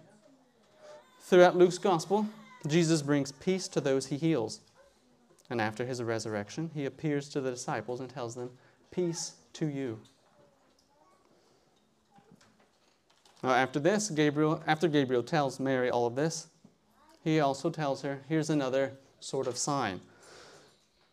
Throughout 1.20 1.56
Luke's 1.56 1.78
gospel, 1.78 2.26
Jesus 2.66 3.02
brings 3.02 3.32
peace 3.32 3.68
to 3.68 3.80
those 3.80 4.06
he 4.06 4.16
heals. 4.16 4.60
And 5.50 5.60
after 5.60 5.84
his 5.84 6.02
resurrection, 6.02 6.70
he 6.74 6.86
appears 6.86 7.28
to 7.30 7.40
the 7.40 7.50
disciples 7.50 8.00
and 8.00 8.08
tells 8.08 8.34
them, 8.34 8.50
Peace 8.90 9.32
to 9.54 9.66
you. 9.66 9.98
Now, 13.42 13.50
after 13.50 13.80
this, 13.80 14.08
Gabriel, 14.08 14.62
after 14.66 14.88
Gabriel 14.88 15.22
tells 15.22 15.58
Mary 15.58 15.90
all 15.90 16.06
of 16.06 16.14
this, 16.14 16.46
he 17.24 17.40
also 17.40 17.70
tells 17.70 18.02
her, 18.02 18.22
here's 18.28 18.50
another 18.50 18.92
sort 19.20 19.46
of 19.46 19.56
sign 19.56 20.00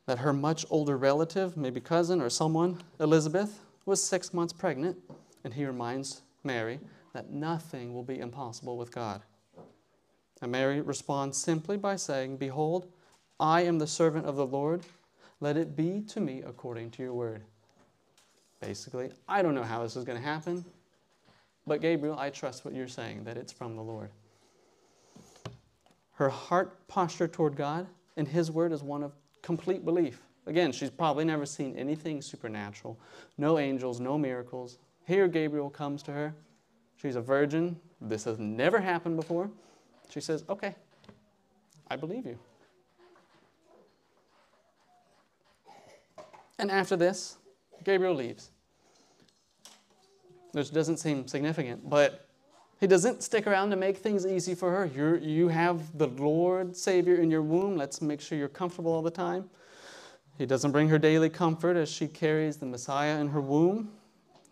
that 0.09 0.17
her 0.17 0.33
much 0.33 0.65
older 0.71 0.97
relative, 0.97 1.55
maybe 1.55 1.79
cousin 1.79 2.19
or 2.19 2.31
someone, 2.31 2.81
Elizabeth, 2.99 3.59
was 3.85 4.03
six 4.03 4.33
months 4.33 4.51
pregnant. 4.51 4.97
And 5.43 5.53
he 5.53 5.63
reminds 5.67 6.23
Mary 6.43 6.79
that 7.13 7.29
nothing 7.29 7.93
will 7.93 8.01
be 8.01 8.17
impossible 8.17 8.75
with 8.75 8.91
God. 8.91 9.21
And 10.41 10.51
Mary 10.51 10.81
responds 10.81 11.37
simply 11.37 11.77
by 11.77 11.95
saying, 11.95 12.37
Behold, 12.37 12.87
I 13.39 13.61
am 13.61 13.77
the 13.77 13.85
servant 13.85 14.25
of 14.25 14.35
the 14.35 14.47
Lord. 14.47 14.81
Let 15.41 15.57
it 15.57 15.75
be 15.75 16.01
to 16.07 16.19
me 16.19 16.41
according 16.43 16.89
to 16.89 17.03
your 17.03 17.13
word. 17.13 17.43
Basically, 18.61 19.11
I 19.27 19.43
don't 19.43 19.53
know 19.53 19.61
how 19.61 19.83
this 19.83 19.95
is 19.95 20.05
going 20.05 20.17
to 20.17 20.27
happen, 20.27 20.65
but 21.67 21.81
Gabriel, 21.81 22.17
I 22.17 22.31
trust 22.31 22.65
what 22.65 22.73
you're 22.73 22.87
saying, 22.87 23.25
that 23.25 23.37
it's 23.37 23.53
from 23.53 23.75
the 23.75 23.83
Lord. 23.83 24.09
Her 26.13 26.29
heart 26.29 26.87
posture 26.87 27.27
toward 27.27 27.55
God 27.55 27.85
and 28.17 28.27
His 28.27 28.49
word 28.49 28.71
is 28.71 28.81
one 28.81 29.03
of 29.03 29.13
complete 29.41 29.85
belief. 29.85 30.21
Again, 30.45 30.71
she's 30.71 30.89
probably 30.89 31.25
never 31.25 31.45
seen 31.45 31.75
anything 31.77 32.21
supernatural 32.21 32.99
no 33.37 33.59
angels, 33.59 33.99
no 33.99 34.17
miracles. 34.17 34.79
Here, 35.05 35.27
Gabriel 35.27 35.69
comes 35.69 36.03
to 36.03 36.11
her. 36.11 36.35
She's 36.95 37.15
a 37.15 37.21
virgin. 37.21 37.77
This 38.01 38.25
has 38.25 38.39
never 38.39 38.79
happened 38.79 39.15
before. 39.15 39.49
She 40.09 40.21
says, 40.21 40.43
Okay, 40.49 40.75
I 41.89 41.95
believe 41.95 42.25
you. 42.25 42.37
And 46.57 46.69
after 46.69 46.95
this, 46.95 47.37
Gabriel 47.83 48.15
leaves. 48.15 48.51
Which 50.51 50.71
doesn't 50.71 50.97
seem 50.97 51.27
significant, 51.27 51.89
but 51.89 52.28
he 52.79 52.87
doesn't 52.87 53.23
stick 53.23 53.45
around 53.45 53.71
to 53.71 53.75
make 53.75 53.97
things 53.97 54.25
easy 54.25 54.55
for 54.55 54.71
her. 54.71 54.85
You're, 54.85 55.17
you 55.17 55.49
have 55.49 55.97
the 55.97 56.07
Lord 56.07 56.75
Savior 56.75 57.15
in 57.15 57.29
your 57.29 57.41
womb. 57.41 57.75
Let's 57.75 58.01
make 58.01 58.21
sure 58.21 58.37
you're 58.37 58.47
comfortable 58.47 58.91
all 58.91 59.01
the 59.01 59.11
time. 59.11 59.49
He 60.37 60.45
doesn't 60.45 60.71
bring 60.71 60.87
her 60.87 60.97
daily 60.97 61.29
comfort 61.29 61.75
as 61.75 61.89
she 61.89 62.07
carries 62.07 62.57
the 62.57 62.65
Messiah 62.65 63.19
in 63.19 63.27
her 63.27 63.41
womb. 63.41 63.91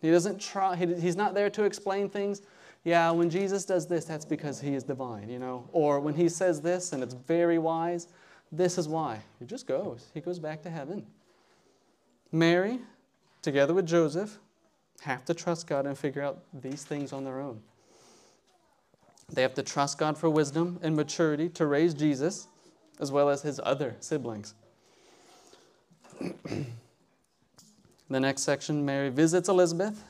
He 0.02 0.10
doesn't 0.10 0.38
try, 0.40 0.76
he, 0.76 0.94
he's 0.96 1.16
not 1.16 1.32
there 1.32 1.48
to 1.48 1.64
explain 1.64 2.10
things. 2.10 2.42
Yeah, 2.84 3.10
when 3.10 3.30
Jesus 3.30 3.64
does 3.64 3.86
this, 3.86 4.04
that's 4.04 4.26
because 4.26 4.60
he 4.60 4.74
is 4.74 4.84
divine, 4.84 5.30
you 5.30 5.38
know. 5.38 5.68
Or 5.72 5.98
when 5.98 6.14
he 6.14 6.28
says 6.28 6.60
this 6.60 6.92
and 6.92 7.02
it's 7.02 7.14
very 7.14 7.58
wise, 7.58 8.08
this 8.52 8.76
is 8.76 8.86
why. 8.86 9.20
He 9.38 9.46
just 9.46 9.66
goes. 9.66 10.10
He 10.12 10.20
goes 10.20 10.38
back 10.38 10.62
to 10.62 10.70
heaven. 10.70 11.06
Mary, 12.30 12.80
together 13.40 13.72
with 13.72 13.86
Joseph, 13.86 14.38
have 15.00 15.24
to 15.24 15.34
trust 15.34 15.66
God 15.66 15.86
and 15.86 15.96
figure 15.96 16.22
out 16.22 16.42
these 16.52 16.84
things 16.84 17.12
on 17.12 17.24
their 17.24 17.40
own. 17.40 17.62
They 19.32 19.42
have 19.42 19.54
to 19.54 19.62
trust 19.62 19.98
God 19.98 20.16
for 20.16 20.30
wisdom 20.30 20.78
and 20.82 20.96
maturity 20.96 21.48
to 21.50 21.66
raise 21.66 21.94
Jesus, 21.94 22.48
as 22.98 23.12
well 23.12 23.28
as 23.28 23.42
his 23.42 23.60
other 23.62 23.96
siblings. 24.00 24.54
the 26.20 26.64
next 28.08 28.42
section 28.42 28.84
Mary 28.84 29.10
visits 29.10 29.48
Elizabeth. 29.48 30.02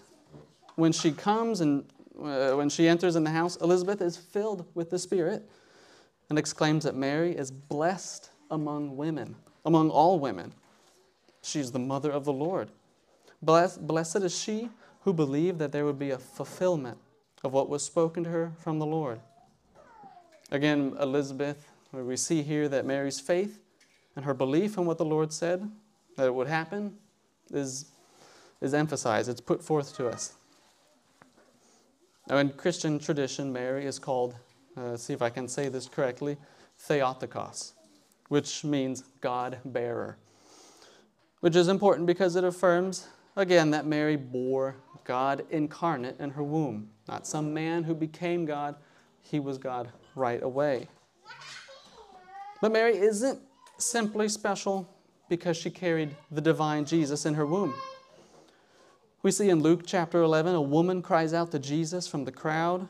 When 0.77 0.93
she 0.93 1.11
comes 1.11 1.61
and 1.61 1.85
uh, 2.23 2.53
when 2.53 2.69
she 2.69 2.89
enters 2.89 3.17
in 3.17 3.25
the 3.25 3.31
house, 3.31 3.57
Elizabeth 3.57 4.01
is 4.01 4.17
filled 4.17 4.67
with 4.75 4.91
the 4.91 4.99
Spirit 4.99 5.49
and 6.31 6.39
exclaims 6.39 6.85
that 6.85 6.95
Mary 6.95 7.37
is 7.37 7.51
blessed 7.51 8.31
among 8.51 8.97
women, 8.97 9.37
among 9.65 9.91
all 9.91 10.19
women. 10.19 10.53
She's 11.43 11.73
the 11.73 11.79
mother 11.79 12.11
of 12.11 12.25
the 12.25 12.33
Lord. 12.33 12.71
Blessed 13.43 14.17
is 14.17 14.37
she 14.37 14.69
who 15.03 15.13
believed 15.13 15.59
that 15.61 15.73
there 15.73 15.85
would 15.85 15.99
be 15.99 16.11
a 16.11 16.19
fulfillment 16.19 16.99
of 17.45 17.52
what 17.52 17.68
was 17.68 17.85
spoken 17.85 18.25
to 18.25 18.30
her 18.30 18.52
from 18.59 18.78
the 18.78 18.87
Lord. 18.87 19.21
Again, 20.50 20.97
Elizabeth, 21.00 21.68
we 21.92 22.16
see 22.16 22.42
here 22.42 22.68
that 22.68 22.85
Mary's 22.85 23.21
faith 23.21 23.61
and 24.16 24.25
her 24.25 24.35
belief 24.35 24.76
in 24.76 24.87
what 24.87 24.99
the 24.99 25.04
Lord 25.04 25.33
said 25.33 25.71
that 26.16 26.26
it 26.26 26.35
would 26.35 26.49
happen 26.49 26.95
is, 27.50 27.87
is 28.61 28.75
emphasized, 28.75 29.28
it's 29.28 29.40
put 29.40 29.62
forth 29.62 29.95
to 29.97 30.09
us. 30.09 30.35
Now, 32.28 32.38
in 32.38 32.50
Christian 32.50 32.99
tradition, 32.99 33.52
Mary 33.52 33.87
is 33.87 33.99
called, 33.99 34.35
uh, 34.76 34.97
see 34.97 35.12
if 35.12 35.23
I 35.23 35.30
can 35.30 35.49
say 35.49 35.68
this 35.68 35.88
correctly, 35.88 36.37
Theotokos, 36.78 37.73
which 38.28 38.64
means 38.64 39.04
God 39.21 39.59
bearer, 39.64 40.18
which 41.40 41.57
is 41.57 41.68
important 41.68 42.07
because 42.07 42.37
it 42.37 42.45
affirms, 42.45 43.09
again, 43.37 43.71
that 43.71 43.87
Mary 43.87 44.16
bore 44.16 44.76
God 45.09 45.47
incarnate 45.49 46.21
in 46.21 46.31
her 46.31 46.43
womb, 46.43 46.91
not 47.09 47.27
some 47.27 47.55
man 47.55 47.83
who 47.83 47.95
became 47.95 48.45
God, 48.45 48.77
he 49.23 49.41
was 49.41 49.57
God 49.57 49.91
right 50.15 50.43
away. 50.43 50.87
But 52.61 52.73
Mary 52.73 52.99
isn't 52.99 53.41
simply 53.79 54.29
special 54.29 54.87
because 55.31 55.57
she 55.57 55.71
carried 55.71 56.15
the 56.31 56.43
divine 56.43 56.85
Jesus 56.85 57.25
in 57.25 57.35
her 57.35 57.47
womb. 57.47 57.73
We 59.23 59.31
see 59.31 59.49
in 59.49 59.62
Luke 59.62 59.83
chapter 59.87 60.21
11, 60.21 60.55
a 60.55 60.61
woman 60.61 61.00
cries 61.00 61.33
out 61.33 61.53
to 61.53 61.59
Jesus 61.59 62.07
from 62.07 62.27
the 62.27 62.33
crowd, 62.33 62.87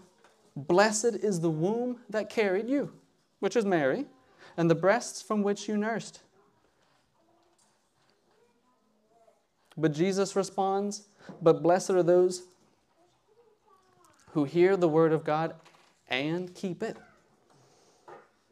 Blessed 0.56 1.14
is 1.22 1.40
the 1.40 1.50
womb 1.50 2.00
that 2.10 2.28
carried 2.28 2.68
you, 2.68 2.92
which 3.38 3.54
is 3.54 3.64
Mary, 3.64 4.06
and 4.56 4.68
the 4.68 4.74
breasts 4.74 5.22
from 5.22 5.44
which 5.44 5.68
you 5.68 5.76
nursed. 5.76 6.22
But 9.76 9.92
Jesus 9.92 10.34
responds, 10.34 11.06
But 11.42 11.62
blessed 11.62 11.90
are 11.90 12.02
those 12.02 12.42
who 14.32 14.44
hear 14.44 14.76
the 14.76 14.88
word 14.88 15.12
of 15.12 15.24
God 15.24 15.54
and 16.08 16.54
keep 16.54 16.82
it. 16.82 16.96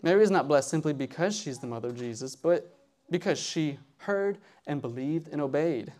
Mary 0.02 0.22
is 0.22 0.30
not 0.30 0.48
blessed 0.48 0.68
simply 0.68 0.92
because 0.92 1.36
she's 1.36 1.58
the 1.58 1.66
mother 1.66 1.88
of 1.88 1.96
Jesus, 1.96 2.36
but 2.36 2.76
because 3.10 3.38
she 3.38 3.78
heard 3.98 4.38
and 4.66 4.80
believed 4.80 5.28
and 5.28 5.40
obeyed. 5.40 5.92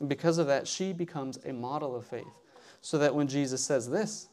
And 0.00 0.08
because 0.08 0.38
of 0.38 0.46
that, 0.46 0.66
she 0.66 0.92
becomes 0.92 1.38
a 1.44 1.52
model 1.52 1.94
of 1.94 2.06
faith. 2.06 2.26
So 2.80 2.98
that 2.98 3.14
when 3.14 3.26
Jesus 3.26 3.64
says 3.64 3.88
this, 3.88 4.28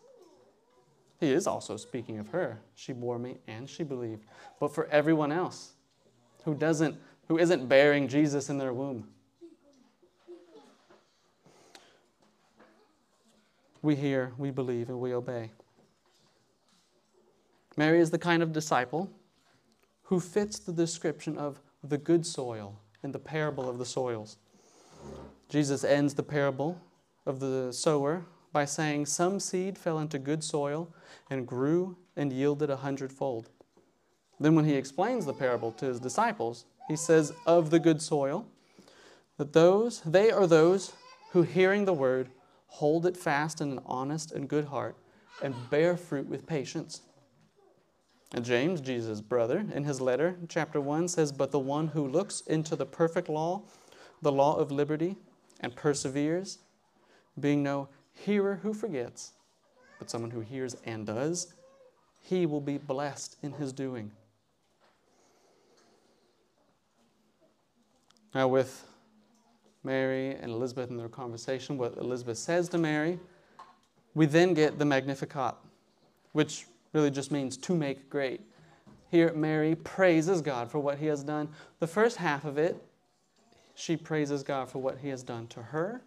he 1.20 1.32
is 1.32 1.48
also 1.48 1.78
speaking 1.78 2.20
of 2.20 2.28
her. 2.30 2.60
She 2.76 2.94
bore 2.94 3.18
me 3.18 3.38
and 3.48 3.70
she 3.70 3.84
believed. 3.84 4.26
But 4.60 4.74
for 4.74 4.88
everyone 4.88 5.32
else 5.32 5.74
who 6.44 6.54
doesn't, 6.54 6.98
who 7.28 7.38
isn't 7.38 7.68
bearing 7.68 8.08
Jesus 8.08 8.50
in 8.50 8.58
their 8.58 8.74
womb, 8.74 9.08
we 13.84 13.96
hear, 13.96 14.32
we 14.38 14.50
believe, 14.50 14.90
and 14.90 15.00
we 15.00 15.14
obey. 15.14 15.52
Mary 17.76 18.00
is 18.00 18.10
the 18.10 18.18
kind 18.18 18.42
of 18.42 18.54
disciple 18.54 19.12
who 20.04 20.20
fits 20.20 20.58
the 20.58 20.72
description 20.72 21.38
of 21.38 21.60
the 21.84 21.98
good 21.98 22.26
soil 22.26 22.80
in 23.04 23.12
the 23.12 23.20
parable 23.20 23.70
of 23.70 23.78
the 23.78 23.86
soils. 23.86 24.38
Jesus 25.50 25.84
ends 25.84 26.14
the 26.14 26.24
parable 26.24 26.80
of 27.26 27.40
the 27.40 27.74
sower 27.74 28.26
by 28.54 28.64
saying, 28.64 29.06
Some 29.06 29.40
seed 29.40 29.78
fell 29.78 30.00
into 30.00 30.18
good 30.18 30.44
soil 30.44 30.88
and 31.30 31.46
grew 31.46 31.98
and 32.16 32.32
yielded 32.32 32.70
a 32.70 32.78
hundredfold. 32.78 33.50
Then, 34.40 34.56
when 34.56 34.66
he 34.66 34.76
explains 34.76 35.26
the 35.26 35.34
parable 35.34 35.72
to 35.74 35.86
his 35.86 36.00
disciples, 36.00 36.66
he 36.88 36.96
says, 36.96 37.34
Of 37.46 37.70
the 37.70 37.80
good 37.80 38.02
soil, 38.02 38.46
that 39.38 39.54
those, 39.54 40.02
they 40.02 40.32
are 40.32 40.48
those 40.48 40.94
who, 41.32 41.42
hearing 41.42 41.86
the 41.86 41.94
word, 41.94 42.30
hold 42.74 43.06
it 43.06 43.16
fast 43.16 43.62
in 43.62 43.72
an 43.72 43.80
honest 43.86 44.32
and 44.32 44.50
good 44.50 44.66
heart 44.66 44.98
and 45.44 45.54
bear 45.70 45.96
fruit 45.96 46.26
with 46.28 46.48
patience. 46.48 47.02
And 48.34 48.44
James, 48.44 48.82
Jesus' 48.82 49.22
brother, 49.22 49.64
in 49.72 49.84
his 49.84 50.02
letter, 50.02 50.38
chapter 50.50 50.82
1, 50.82 51.08
says, 51.08 51.32
But 51.32 51.52
the 51.52 51.60
one 51.60 51.90
who 51.90 52.08
looks 52.08 52.42
into 52.42 52.76
the 52.76 52.88
perfect 52.88 53.30
law, 53.30 53.62
the 54.24 54.32
law 54.32 54.56
of 54.56 54.72
liberty, 54.72 55.18
and 55.60 55.76
perseveres, 55.76 56.58
being 57.40 57.62
no 57.62 57.90
hearer 58.12 58.60
who 58.64 58.74
forgets, 58.74 59.34
but 60.00 60.10
someone 60.10 60.32
who 60.32 60.40
hears 60.40 60.76
and 60.84 61.06
does, 61.06 61.54
he 62.24 62.48
will 62.48 62.60
be 62.60 62.80
blessed 62.80 63.38
in 63.44 63.52
his 63.52 63.72
doing. 63.72 64.12
Now, 68.34 68.48
with 68.48 68.84
Mary 69.84 70.36
and 70.36 70.52
Elizabeth 70.52 70.90
in 70.90 70.98
their 70.98 71.10
conversation, 71.10 71.78
what 71.78 71.98
Elizabeth 71.98 72.38
says 72.38 72.70
to 72.70 72.78
Mary, 72.78 73.20
we 74.14 74.26
then 74.26 74.54
get 74.54 74.80
the 74.80 74.86
Magnificat, 74.86 75.56
which 76.32 76.66
really 76.94 77.12
just 77.12 77.32
means 77.32 77.58
to 77.58 77.76
make 77.76 78.10
great. 78.10 78.42
Here, 79.10 79.34
Mary 79.34 79.76
praises 79.76 80.42
God 80.42 80.72
for 80.72 80.80
what 80.80 80.98
he 80.98 81.08
has 81.08 81.24
done. 81.24 81.50
The 81.80 81.88
first 81.88 82.18
half 82.18 82.46
of 82.46 82.58
it, 82.58 82.82
she 83.76 83.98
praises 83.98 84.44
God 84.44 84.70
for 84.70 84.80
what 84.80 85.00
he 85.00 85.10
has 85.10 85.24
done 85.24 85.48
to 85.48 85.62
her. 85.62 86.02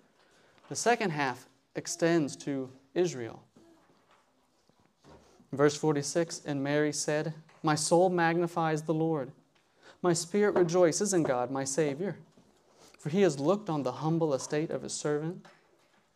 The 0.68 0.76
second 0.76 1.10
half 1.10 1.48
extends 1.74 2.36
to 2.36 2.70
Israel. 2.94 3.42
Verse 5.52 5.76
46 5.76 6.42
And 6.46 6.62
Mary 6.62 6.92
said, 6.92 7.34
My 7.62 7.74
soul 7.74 8.08
magnifies 8.08 8.82
the 8.82 8.94
Lord. 8.94 9.30
My 10.02 10.12
spirit 10.12 10.54
rejoices 10.54 11.12
in 11.12 11.22
God, 11.22 11.50
my 11.50 11.64
Savior. 11.64 12.16
For 12.98 13.10
he 13.10 13.22
has 13.22 13.38
looked 13.38 13.68
on 13.68 13.82
the 13.82 13.92
humble 13.92 14.34
estate 14.34 14.70
of 14.70 14.82
his 14.82 14.92
servant. 14.92 15.46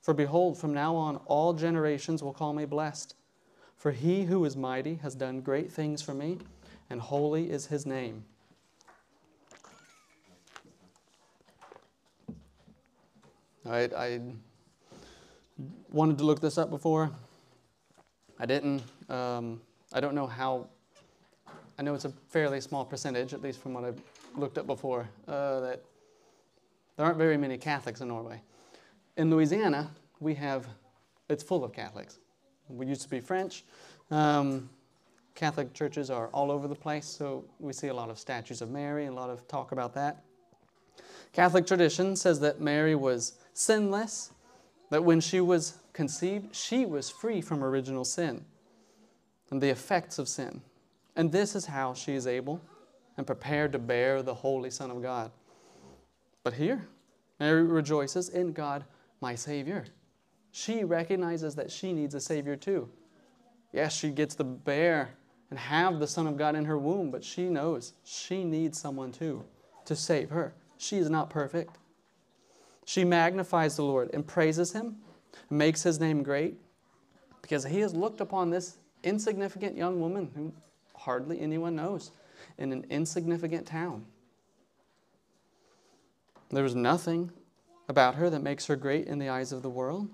For 0.02 0.14
behold, 0.14 0.58
from 0.58 0.72
now 0.72 0.96
on 0.96 1.16
all 1.26 1.52
generations 1.52 2.22
will 2.22 2.32
call 2.32 2.52
me 2.52 2.64
blessed. 2.64 3.14
For 3.76 3.92
he 3.92 4.24
who 4.24 4.44
is 4.44 4.56
mighty 4.56 4.96
has 4.96 5.14
done 5.14 5.40
great 5.40 5.72
things 5.72 6.02
for 6.02 6.14
me, 6.14 6.38
and 6.88 7.00
holy 7.00 7.50
is 7.50 7.66
his 7.66 7.86
name. 7.86 8.24
I, 13.68 13.88
I 13.96 14.20
wanted 15.90 16.18
to 16.18 16.24
look 16.24 16.40
this 16.40 16.58
up 16.58 16.70
before. 16.70 17.10
I 18.38 18.46
didn't. 18.46 18.82
Um, 19.08 19.60
I 19.92 20.00
don't 20.00 20.14
know 20.14 20.26
how. 20.26 20.66
I 21.78 21.82
know 21.82 21.94
it's 21.94 22.04
a 22.04 22.12
fairly 22.28 22.60
small 22.60 22.84
percentage, 22.84 23.32
at 23.32 23.42
least 23.42 23.60
from 23.60 23.74
what 23.74 23.84
I've 23.84 24.00
looked 24.36 24.58
up 24.58 24.66
before, 24.66 25.08
uh, 25.28 25.60
that 25.60 25.84
there 27.00 27.06
aren't 27.06 27.16
very 27.16 27.38
many 27.38 27.56
Catholics 27.56 28.02
in 28.02 28.08
Norway. 28.08 28.42
In 29.16 29.30
Louisiana, 29.30 29.90
we 30.20 30.34
have, 30.34 30.66
it's 31.30 31.42
full 31.42 31.64
of 31.64 31.72
Catholics. 31.72 32.18
We 32.68 32.84
used 32.84 33.00
to 33.00 33.08
be 33.08 33.20
French. 33.20 33.64
Um, 34.10 34.68
Catholic 35.34 35.72
churches 35.72 36.10
are 36.10 36.26
all 36.26 36.50
over 36.50 36.68
the 36.68 36.74
place, 36.74 37.06
so 37.06 37.46
we 37.58 37.72
see 37.72 37.88
a 37.88 37.94
lot 37.94 38.10
of 38.10 38.18
statues 38.18 38.60
of 38.60 38.70
Mary, 38.70 39.06
and 39.06 39.16
a 39.16 39.18
lot 39.18 39.30
of 39.30 39.48
talk 39.48 39.72
about 39.72 39.94
that. 39.94 40.22
Catholic 41.32 41.66
tradition 41.66 42.16
says 42.16 42.38
that 42.40 42.60
Mary 42.60 42.94
was 42.94 43.38
sinless, 43.54 44.32
that 44.90 45.02
when 45.02 45.22
she 45.22 45.40
was 45.40 45.78
conceived, 45.94 46.54
she 46.54 46.84
was 46.84 47.08
free 47.08 47.40
from 47.40 47.64
original 47.64 48.04
sin 48.04 48.44
and 49.50 49.62
the 49.62 49.70
effects 49.70 50.18
of 50.18 50.28
sin. 50.28 50.60
And 51.16 51.32
this 51.32 51.54
is 51.54 51.64
how 51.64 51.94
she 51.94 52.12
is 52.12 52.26
able 52.26 52.60
and 53.16 53.26
prepared 53.26 53.72
to 53.72 53.78
bear 53.78 54.22
the 54.22 54.34
Holy 54.34 54.68
Son 54.68 54.90
of 54.90 55.00
God. 55.00 55.30
But 56.42 56.54
here, 56.54 56.86
Mary 57.38 57.62
rejoices 57.62 58.28
in 58.28 58.52
God, 58.52 58.84
my 59.20 59.34
Savior. 59.34 59.86
She 60.52 60.84
recognizes 60.84 61.54
that 61.54 61.70
she 61.70 61.92
needs 61.92 62.14
a 62.14 62.20
Savior 62.20 62.56
too. 62.56 62.88
Yes, 63.72 63.94
she 63.94 64.10
gets 64.10 64.34
to 64.36 64.44
bear 64.44 65.10
and 65.50 65.58
have 65.58 65.98
the 65.98 66.06
Son 66.06 66.26
of 66.26 66.36
God 66.36 66.56
in 66.56 66.64
her 66.64 66.78
womb, 66.78 67.10
but 67.10 67.24
she 67.24 67.48
knows 67.48 67.92
she 68.04 68.44
needs 68.44 68.80
someone 68.80 69.12
too 69.12 69.44
to 69.84 69.94
save 69.94 70.30
her. 70.30 70.54
She 70.78 70.98
is 70.98 71.10
not 71.10 71.30
perfect. 71.30 71.78
She 72.84 73.04
magnifies 73.04 73.76
the 73.76 73.84
Lord 73.84 74.10
and 74.12 74.26
praises 74.26 74.72
Him, 74.72 74.96
and 75.48 75.58
makes 75.58 75.82
His 75.82 76.00
name 76.00 76.22
great, 76.22 76.56
because 77.42 77.64
He 77.64 77.80
has 77.80 77.94
looked 77.94 78.20
upon 78.20 78.50
this 78.50 78.78
insignificant 79.02 79.76
young 79.76 80.00
woman 80.00 80.30
whom 80.34 80.52
hardly 80.94 81.40
anyone 81.40 81.76
knows 81.76 82.10
in 82.58 82.72
an 82.72 82.86
insignificant 82.90 83.66
town. 83.66 84.04
There 86.50 86.64
was 86.64 86.74
nothing 86.74 87.30
about 87.88 88.16
her 88.16 88.30
that 88.30 88.42
makes 88.42 88.66
her 88.66 88.76
great 88.76 89.06
in 89.06 89.18
the 89.18 89.28
eyes 89.28 89.52
of 89.52 89.62
the 89.62 89.70
world. 89.70 90.08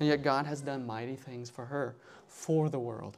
And 0.00 0.08
yet 0.08 0.22
God 0.22 0.46
has 0.46 0.60
done 0.60 0.86
mighty 0.86 1.16
things 1.16 1.50
for 1.50 1.66
her, 1.66 1.96
for 2.26 2.68
the 2.68 2.78
world. 2.78 3.16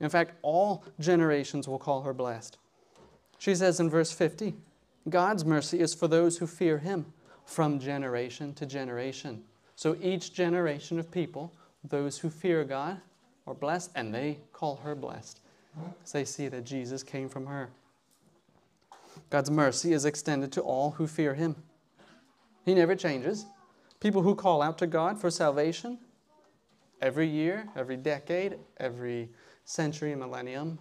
In 0.00 0.08
fact, 0.08 0.32
all 0.42 0.84
generations 1.00 1.66
will 1.66 1.78
call 1.78 2.02
her 2.02 2.14
blessed. 2.14 2.58
She 3.38 3.54
says 3.54 3.80
in 3.80 3.90
verse 3.90 4.12
50 4.12 4.54
God's 5.08 5.44
mercy 5.44 5.80
is 5.80 5.94
for 5.94 6.06
those 6.06 6.38
who 6.38 6.46
fear 6.46 6.78
him 6.78 7.06
from 7.44 7.80
generation 7.80 8.52
to 8.54 8.66
generation. 8.66 9.42
So 9.74 9.96
each 10.02 10.34
generation 10.34 10.98
of 10.98 11.10
people, 11.10 11.52
those 11.82 12.18
who 12.18 12.30
fear 12.30 12.64
God, 12.64 13.00
are 13.46 13.54
blessed, 13.54 13.90
and 13.94 14.14
they 14.14 14.38
call 14.52 14.76
her 14.76 14.94
blessed 14.94 15.40
as 16.04 16.12
they 16.12 16.24
see 16.24 16.48
that 16.48 16.64
Jesus 16.64 17.02
came 17.02 17.28
from 17.28 17.46
her. 17.46 17.70
God's 19.30 19.50
mercy 19.50 19.92
is 19.92 20.04
extended 20.04 20.52
to 20.52 20.60
all 20.60 20.92
who 20.92 21.06
fear 21.06 21.34
him. 21.34 21.56
He 22.64 22.74
never 22.74 22.94
changes. 22.94 23.46
People 24.00 24.22
who 24.22 24.34
call 24.34 24.62
out 24.62 24.78
to 24.78 24.86
God 24.86 25.20
for 25.20 25.30
salvation 25.30 25.98
every 27.00 27.28
year, 27.28 27.68
every 27.76 27.96
decade, 27.96 28.58
every 28.78 29.30
century 29.64 30.14
millennium, 30.14 30.78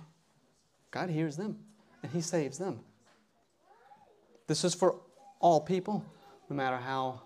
God 0.92 1.10
hears 1.10 1.38
them 1.38 1.60
and 2.04 2.12
He 2.12 2.22
saves 2.22 2.58
them. 2.58 2.80
This 4.48 4.64
is 4.64 4.74
for 4.74 5.02
all 5.40 5.62
people, 5.62 6.06
no 6.50 6.56
matter 6.56 6.78
how 6.78 7.22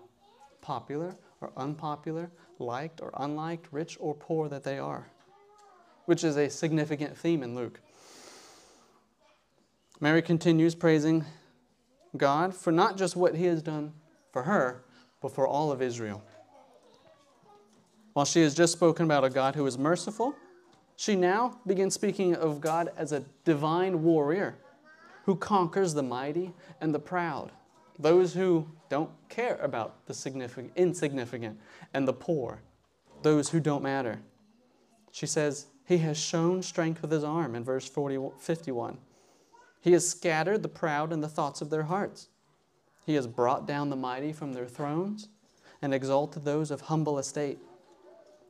popular 0.60 1.16
or 1.40 1.52
unpopular, 1.56 2.30
liked 2.58 3.00
or 3.00 3.12
unliked, 3.16 3.68
rich 3.70 3.96
or 4.00 4.14
poor 4.14 4.48
that 4.48 4.62
they 4.62 4.78
are, 4.78 5.08
which 6.06 6.24
is 6.24 6.36
a 6.36 6.48
significant 6.48 7.16
theme 7.16 7.42
in 7.42 7.54
Luke. 7.54 7.80
Mary 10.02 10.20
continues 10.20 10.74
praising 10.74 11.24
God 12.16 12.56
for 12.56 12.72
not 12.72 12.98
just 12.98 13.14
what 13.14 13.36
He 13.36 13.44
has 13.44 13.62
done 13.62 13.92
for 14.32 14.42
her, 14.42 14.82
but 15.20 15.32
for 15.32 15.46
all 15.46 15.70
of 15.70 15.80
Israel. 15.80 16.24
While 18.12 18.24
she 18.24 18.42
has 18.42 18.52
just 18.52 18.72
spoken 18.72 19.04
about 19.04 19.22
a 19.22 19.30
God 19.30 19.54
who 19.54 19.64
is 19.64 19.78
merciful, 19.78 20.34
she 20.96 21.14
now 21.14 21.60
begins 21.68 21.94
speaking 21.94 22.34
of 22.34 22.60
God 22.60 22.90
as 22.96 23.12
a 23.12 23.22
divine 23.44 24.02
warrior 24.02 24.56
who 25.24 25.36
conquers 25.36 25.94
the 25.94 26.02
mighty 26.02 26.52
and 26.80 26.92
the 26.92 26.98
proud, 26.98 27.52
those 27.96 28.34
who 28.34 28.66
don't 28.88 29.10
care 29.28 29.58
about 29.62 30.04
the 30.06 30.14
significant, 30.14 30.72
insignificant 30.74 31.60
and 31.94 32.08
the 32.08 32.12
poor, 32.12 32.60
those 33.22 33.50
who 33.50 33.60
don't 33.60 33.84
matter. 33.84 34.18
She 35.12 35.26
says, 35.26 35.66
He 35.86 35.98
has 35.98 36.18
shown 36.18 36.60
strength 36.60 37.02
with 37.02 37.12
His 37.12 37.22
arm 37.22 37.54
in 37.54 37.62
verse 37.62 37.88
40, 37.88 38.30
51. 38.40 38.98
He 39.82 39.92
has 39.92 40.08
scattered 40.08 40.62
the 40.62 40.68
proud 40.68 41.12
in 41.12 41.20
the 41.20 41.28
thoughts 41.28 41.60
of 41.60 41.68
their 41.68 41.82
hearts. 41.82 42.28
He 43.04 43.14
has 43.14 43.26
brought 43.26 43.66
down 43.66 43.90
the 43.90 43.96
mighty 43.96 44.32
from 44.32 44.52
their 44.52 44.66
thrones 44.66 45.28
and 45.82 45.92
exalted 45.92 46.44
those 46.44 46.70
of 46.70 46.82
humble 46.82 47.18
estate. 47.18 47.58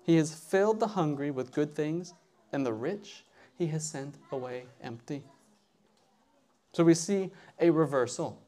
He 0.04 0.16
has 0.16 0.34
filled 0.34 0.78
the 0.78 0.88
hungry 0.88 1.30
with 1.30 1.52
good 1.52 1.74
things, 1.74 2.12
and 2.52 2.66
the 2.66 2.74
rich 2.74 3.24
he 3.56 3.66
has 3.68 3.82
sent 3.82 4.16
away 4.30 4.64
empty. 4.82 5.22
So 6.74 6.84
we 6.84 6.92
see 6.92 7.30
a 7.58 7.70
reversal, 7.70 8.38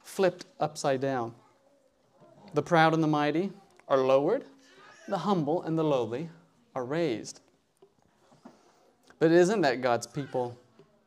flipped 0.00 0.46
upside 0.60 1.00
down. 1.00 1.34
The 2.54 2.62
proud 2.62 2.94
and 2.94 3.02
the 3.02 3.08
mighty 3.08 3.52
are 3.88 3.98
lowered, 3.98 4.44
the 5.08 5.18
humble 5.18 5.62
and 5.62 5.76
the 5.76 5.84
lowly 5.84 6.30
are 6.76 6.84
raised. 6.84 7.40
But 9.18 9.32
isn't 9.32 9.62
that 9.62 9.82
God's 9.82 10.06
people 10.06 10.56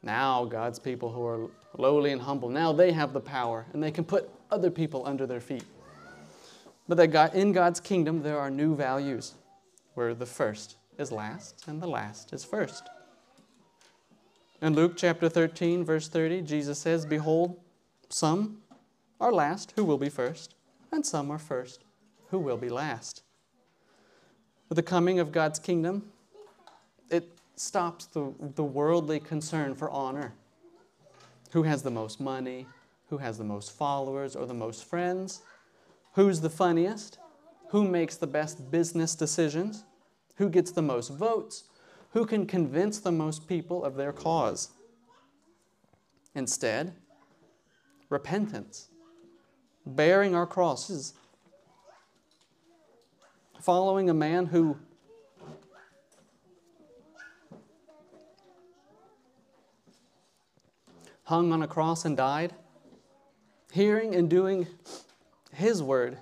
now, 0.03 0.45
God's 0.45 0.79
people 0.79 1.11
who 1.11 1.25
are 1.25 1.49
lowly 1.77 2.11
and 2.11 2.21
humble, 2.21 2.49
now 2.49 2.73
they 2.73 2.91
have 2.91 3.13
the 3.13 3.19
power 3.19 3.65
and 3.73 3.81
they 3.81 3.91
can 3.91 4.03
put 4.03 4.29
other 4.49 4.71
people 4.71 5.05
under 5.05 5.27
their 5.27 5.39
feet. 5.39 5.65
But 6.87 6.97
that 6.97 7.07
God, 7.07 7.35
in 7.35 7.51
God's 7.51 7.79
kingdom, 7.79 8.23
there 8.23 8.39
are 8.39 8.49
new 8.49 8.75
values 8.75 9.35
where 9.93 10.13
the 10.13 10.25
first 10.25 10.77
is 10.97 11.11
last 11.11 11.63
and 11.67 11.81
the 11.81 11.87
last 11.87 12.33
is 12.33 12.43
first. 12.43 12.89
In 14.61 14.73
Luke 14.73 14.93
chapter 14.95 15.29
13, 15.29 15.83
verse 15.83 16.07
30, 16.07 16.41
Jesus 16.41 16.79
says, 16.79 17.05
Behold, 17.05 17.59
some 18.09 18.61
are 19.19 19.31
last 19.31 19.73
who 19.75 19.83
will 19.83 19.97
be 19.97 20.09
first, 20.09 20.55
and 20.91 21.05
some 21.05 21.31
are 21.31 21.39
first 21.39 21.83
who 22.29 22.39
will 22.39 22.57
be 22.57 22.69
last. 22.69 23.23
With 24.67 24.75
the 24.75 24.83
coming 24.83 25.19
of 25.19 25.31
God's 25.31 25.59
kingdom, 25.59 26.11
stops 27.55 28.05
the, 28.05 28.33
the 28.55 28.63
worldly 28.63 29.19
concern 29.19 29.75
for 29.75 29.89
honor. 29.89 30.33
Who 31.51 31.63
has 31.63 31.83
the 31.83 31.91
most 31.91 32.19
money? 32.19 32.67
Who 33.09 33.17
has 33.17 33.37
the 33.37 33.43
most 33.43 33.71
followers 33.71 34.35
or 34.35 34.45
the 34.45 34.53
most 34.53 34.85
friends? 34.85 35.41
Who's 36.13 36.41
the 36.41 36.49
funniest? 36.49 37.19
Who 37.69 37.87
makes 37.87 38.15
the 38.15 38.27
best 38.27 38.71
business 38.71 39.15
decisions? 39.15 39.83
Who 40.35 40.49
gets 40.49 40.71
the 40.71 40.81
most 40.81 41.09
votes? 41.09 41.65
who 42.11 42.25
can 42.25 42.45
convince 42.45 42.99
the 42.99 43.11
most 43.11 43.47
people 43.47 43.83
of 43.83 43.95
their 43.95 44.11
cause. 44.11 44.69
Instead, 46.35 46.93
repentance, 48.09 48.89
bearing 49.85 50.35
our 50.35 50.45
crosses, 50.45 51.13
following 53.59 54.09
a 54.09 54.13
man 54.13 54.47
who 54.47 54.77
hung 61.31 61.53
on 61.53 61.63
a 61.63 61.67
cross 61.67 62.03
and 62.03 62.17
died, 62.17 62.53
hearing 63.71 64.15
and 64.15 64.29
doing 64.29 64.67
his 65.53 65.81
word 65.81 66.17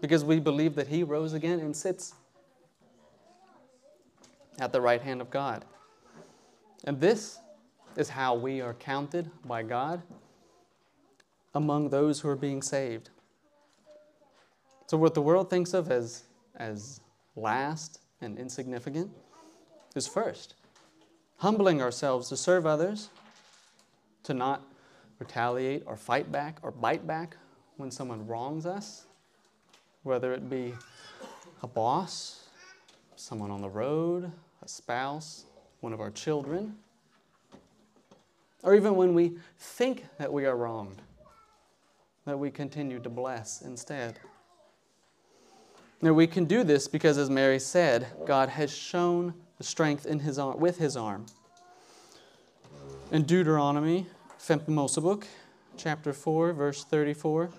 because 0.00 0.24
we 0.24 0.38
believe 0.38 0.76
that 0.76 0.86
he 0.86 1.02
rose 1.02 1.32
again 1.32 1.58
and 1.58 1.74
sits 1.74 2.14
at 4.60 4.72
the 4.72 4.80
right 4.80 5.02
hand 5.02 5.20
of 5.20 5.28
God. 5.28 5.64
And 6.84 7.00
this 7.00 7.40
is 7.96 8.08
how 8.08 8.36
we 8.36 8.60
are 8.60 8.74
counted 8.74 9.28
by 9.44 9.64
God 9.64 10.02
among 11.52 11.90
those 11.90 12.20
who 12.20 12.28
are 12.28 12.36
being 12.36 12.62
saved. 12.62 13.10
So, 14.86 14.96
what 14.96 15.14
the 15.14 15.20
world 15.20 15.50
thinks 15.50 15.74
of 15.74 15.90
as, 15.90 16.22
as 16.54 17.00
last 17.34 18.02
and 18.20 18.38
insignificant 18.38 19.10
is 19.96 20.06
first. 20.06 20.54
Humbling 21.38 21.82
ourselves 21.82 22.28
to 22.28 22.36
serve 22.36 22.66
others, 22.66 23.10
to 24.28 24.34
not 24.34 24.62
retaliate 25.20 25.82
or 25.86 25.96
fight 25.96 26.30
back 26.30 26.58
or 26.62 26.70
bite 26.70 27.06
back 27.06 27.34
when 27.78 27.90
someone 27.90 28.26
wrongs 28.26 28.66
us, 28.66 29.06
whether 30.02 30.34
it 30.34 30.50
be 30.50 30.74
a 31.62 31.66
boss, 31.66 32.44
someone 33.16 33.50
on 33.50 33.62
the 33.62 33.68
road, 33.70 34.30
a 34.62 34.68
spouse, 34.68 35.46
one 35.80 35.94
of 35.94 36.00
our 36.02 36.10
children, 36.10 36.76
or 38.62 38.74
even 38.74 38.96
when 38.96 39.14
we 39.14 39.32
think 39.58 40.04
that 40.18 40.30
we 40.30 40.44
are 40.44 40.56
wronged, 40.56 41.00
that 42.26 42.38
we 42.38 42.50
continue 42.50 42.98
to 43.00 43.08
bless 43.08 43.62
instead. 43.62 44.18
Now 46.02 46.12
we 46.12 46.26
can 46.26 46.44
do 46.44 46.64
this 46.64 46.86
because, 46.86 47.16
as 47.16 47.30
Mary 47.30 47.58
said, 47.58 48.08
God 48.26 48.50
has 48.50 48.70
shown 48.70 49.32
the 49.56 49.64
strength 49.64 50.04
in 50.04 50.20
his 50.20 50.38
arm, 50.38 50.60
with 50.60 50.76
his 50.76 50.98
arm. 50.98 51.24
In 53.10 53.22
Deuteronomy, 53.22 54.06
Femte 54.38 54.68
Mosebok, 54.68 55.24
chapter 55.76 56.12
4, 56.12 56.52
verse 56.52 56.84
34, 56.84 57.50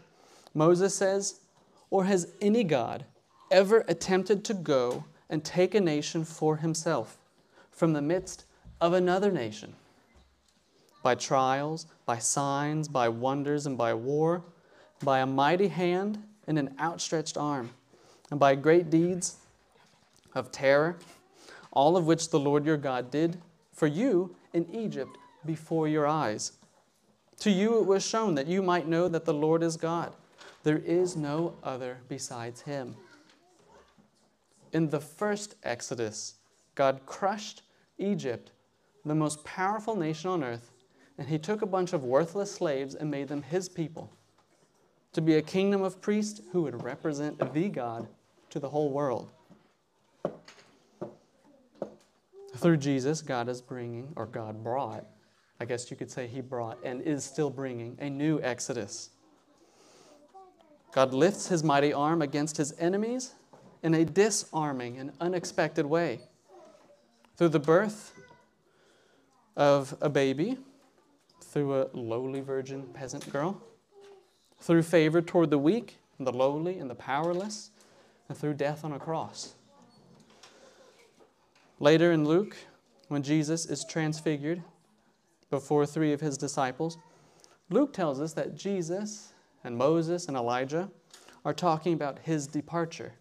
Moses 0.53 0.95
says, 0.95 1.41
Or 1.89 2.05
has 2.05 2.33
any 2.41 2.63
God 2.63 3.05
ever 3.51 3.83
attempted 3.87 4.45
to 4.45 4.53
go 4.53 5.03
and 5.29 5.43
take 5.43 5.75
a 5.75 5.81
nation 5.81 6.23
for 6.23 6.57
himself 6.57 7.17
from 7.69 7.93
the 7.93 8.01
midst 8.01 8.45
of 8.81 8.93
another 8.93 9.31
nation. 9.31 9.75
By 11.03 11.15
trials, 11.15 11.85
by 12.05 12.17
signs, 12.17 12.87
by 12.87 13.09
wonders, 13.09 13.65
and 13.65 13.77
by 13.77 13.93
war, 13.93 14.43
by 15.03 15.19
a 15.19 15.25
mighty 15.25 15.67
hand 15.67 16.23
and 16.47 16.57
an 16.57 16.75
outstretched 16.79 17.37
arm, 17.37 17.71
and 18.31 18.39
by 18.39 18.55
great 18.55 18.89
deeds 18.89 19.35
of 20.33 20.51
terror, 20.51 20.97
all 21.71 21.95
of 21.95 22.05
which 22.05 22.29
the 22.29 22.39
Lord 22.39 22.65
your 22.65 22.77
God 22.77 23.11
did 23.11 23.39
for 23.71 23.87
you 23.87 24.35
in 24.53 24.67
Egypt 24.73 25.17
before 25.45 25.87
your 25.87 26.07
eyes. 26.07 26.53
To 27.39 27.49
you 27.49 27.79
it 27.79 27.85
was 27.85 28.05
shown 28.05 28.35
that 28.35 28.47
you 28.47 28.61
might 28.61 28.87
know 28.87 29.07
that 29.07 29.25
the 29.25 29.33
Lord 29.33 29.63
is 29.63 29.77
God. 29.77 30.13
There 30.63 30.79
is 30.79 31.15
no 31.15 31.55
other 31.63 31.99
besides 32.07 32.61
him 32.61 32.95
in 34.73 34.89
the 34.89 34.99
first 34.99 35.55
Exodus, 35.63 36.35
God 36.75 37.01
crushed 37.05 37.63
Egypt, 37.97 38.51
the 39.05 39.15
most 39.15 39.43
powerful 39.43 39.95
nation 39.95 40.29
on 40.29 40.43
earth, 40.43 40.71
and 41.17 41.27
he 41.27 41.37
took 41.37 41.61
a 41.61 41.67
bunch 41.67 41.93
of 41.93 42.03
worthless 42.03 42.51
slaves 42.51 42.95
and 42.95 43.09
made 43.09 43.27
them 43.27 43.41
his 43.41 43.67
people 43.67 44.11
to 45.11 45.21
be 45.21 45.35
a 45.35 45.41
kingdom 45.41 45.81
of 45.81 46.01
priests 46.01 46.41
who 46.51 46.61
would 46.61 46.83
represent 46.83 47.39
the 47.39 47.69
God 47.69 48.07
to 48.51 48.59
the 48.59 48.69
whole 48.69 48.91
world. 48.91 49.31
Through 52.55 52.77
Jesus, 52.77 53.21
God 53.21 53.49
is 53.49 53.61
bringing, 53.61 54.13
or 54.15 54.25
God 54.25 54.63
brought, 54.63 55.05
I 55.59 55.65
guess 55.65 55.91
you 55.91 55.97
could 55.97 56.09
say 56.09 56.27
he 56.27 56.41
brought, 56.41 56.77
and 56.83 57.01
is 57.01 57.23
still 57.23 57.49
bringing 57.49 57.97
a 57.99 58.09
new 58.09 58.41
Exodus. 58.41 59.09
God 60.91 61.13
lifts 61.13 61.47
his 61.47 61.63
mighty 61.63 61.93
arm 61.93 62.21
against 62.21 62.57
his 62.57 62.73
enemies 62.79 63.33
in 63.83 63.93
a 63.93 64.05
disarming 64.05 64.97
and 64.97 65.11
unexpected 65.19 65.85
way. 65.85 66.21
Through 67.35 67.49
the 67.49 67.59
birth 67.59 68.13
of 69.55 69.95
a 70.01 70.09
baby, 70.09 70.57
through 71.41 71.81
a 71.81 71.87
lowly 71.93 72.41
virgin 72.41 72.87
peasant 72.93 73.31
girl, 73.31 73.61
through 74.59 74.83
favor 74.83 75.21
toward 75.21 75.49
the 75.49 75.57
weak, 75.57 75.97
and 76.17 76.27
the 76.27 76.33
lowly, 76.33 76.79
and 76.79 76.89
the 76.89 76.95
powerless, 76.95 77.71
and 78.27 78.37
through 78.37 78.53
death 78.53 78.83
on 78.83 78.93
a 78.93 78.99
cross. 78.99 79.55
Later 81.79 82.11
in 82.11 82.25
Luke, 82.25 82.55
when 83.07 83.23
Jesus 83.23 83.65
is 83.65 83.85
transfigured 83.85 84.61
before 85.49 85.85
three 85.85 86.13
of 86.13 86.21
his 86.21 86.37
disciples, 86.37 86.97
Luke 87.69 87.93
tells 87.93 88.19
us 88.19 88.33
that 88.33 88.55
Jesus 88.55 89.33
and 89.63 89.77
Moses 89.77 90.27
and 90.27 90.37
Elijah 90.37 90.89
are 91.45 91.53
talking 91.53 91.93
about 91.93 92.19
his 92.19 92.47
departure, 92.47 93.13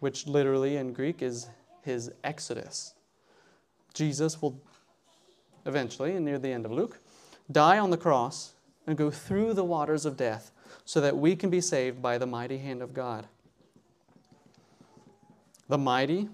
which 0.00 0.26
literally 0.26 0.76
in 0.76 0.92
Greek 0.92 1.22
is 1.22 1.48
his 1.82 2.10
exodus. 2.24 2.94
Jesus 3.94 4.40
will 4.40 4.60
eventually, 5.66 6.18
near 6.18 6.38
the 6.38 6.50
end 6.50 6.64
of 6.64 6.72
Luke, 6.72 6.98
die 7.50 7.78
on 7.78 7.90
the 7.90 7.96
cross 7.96 8.54
and 8.86 8.96
go 8.96 9.10
through 9.10 9.54
the 9.54 9.64
waters 9.64 10.04
of 10.06 10.16
death 10.16 10.50
so 10.84 11.00
that 11.00 11.16
we 11.16 11.36
can 11.36 11.50
be 11.50 11.60
saved 11.60 12.02
by 12.02 12.18
the 12.18 12.26
mighty 12.26 12.58
hand 12.58 12.82
of 12.82 12.94
God. 12.94 13.26
The 15.68 15.78
mighty 15.78 16.28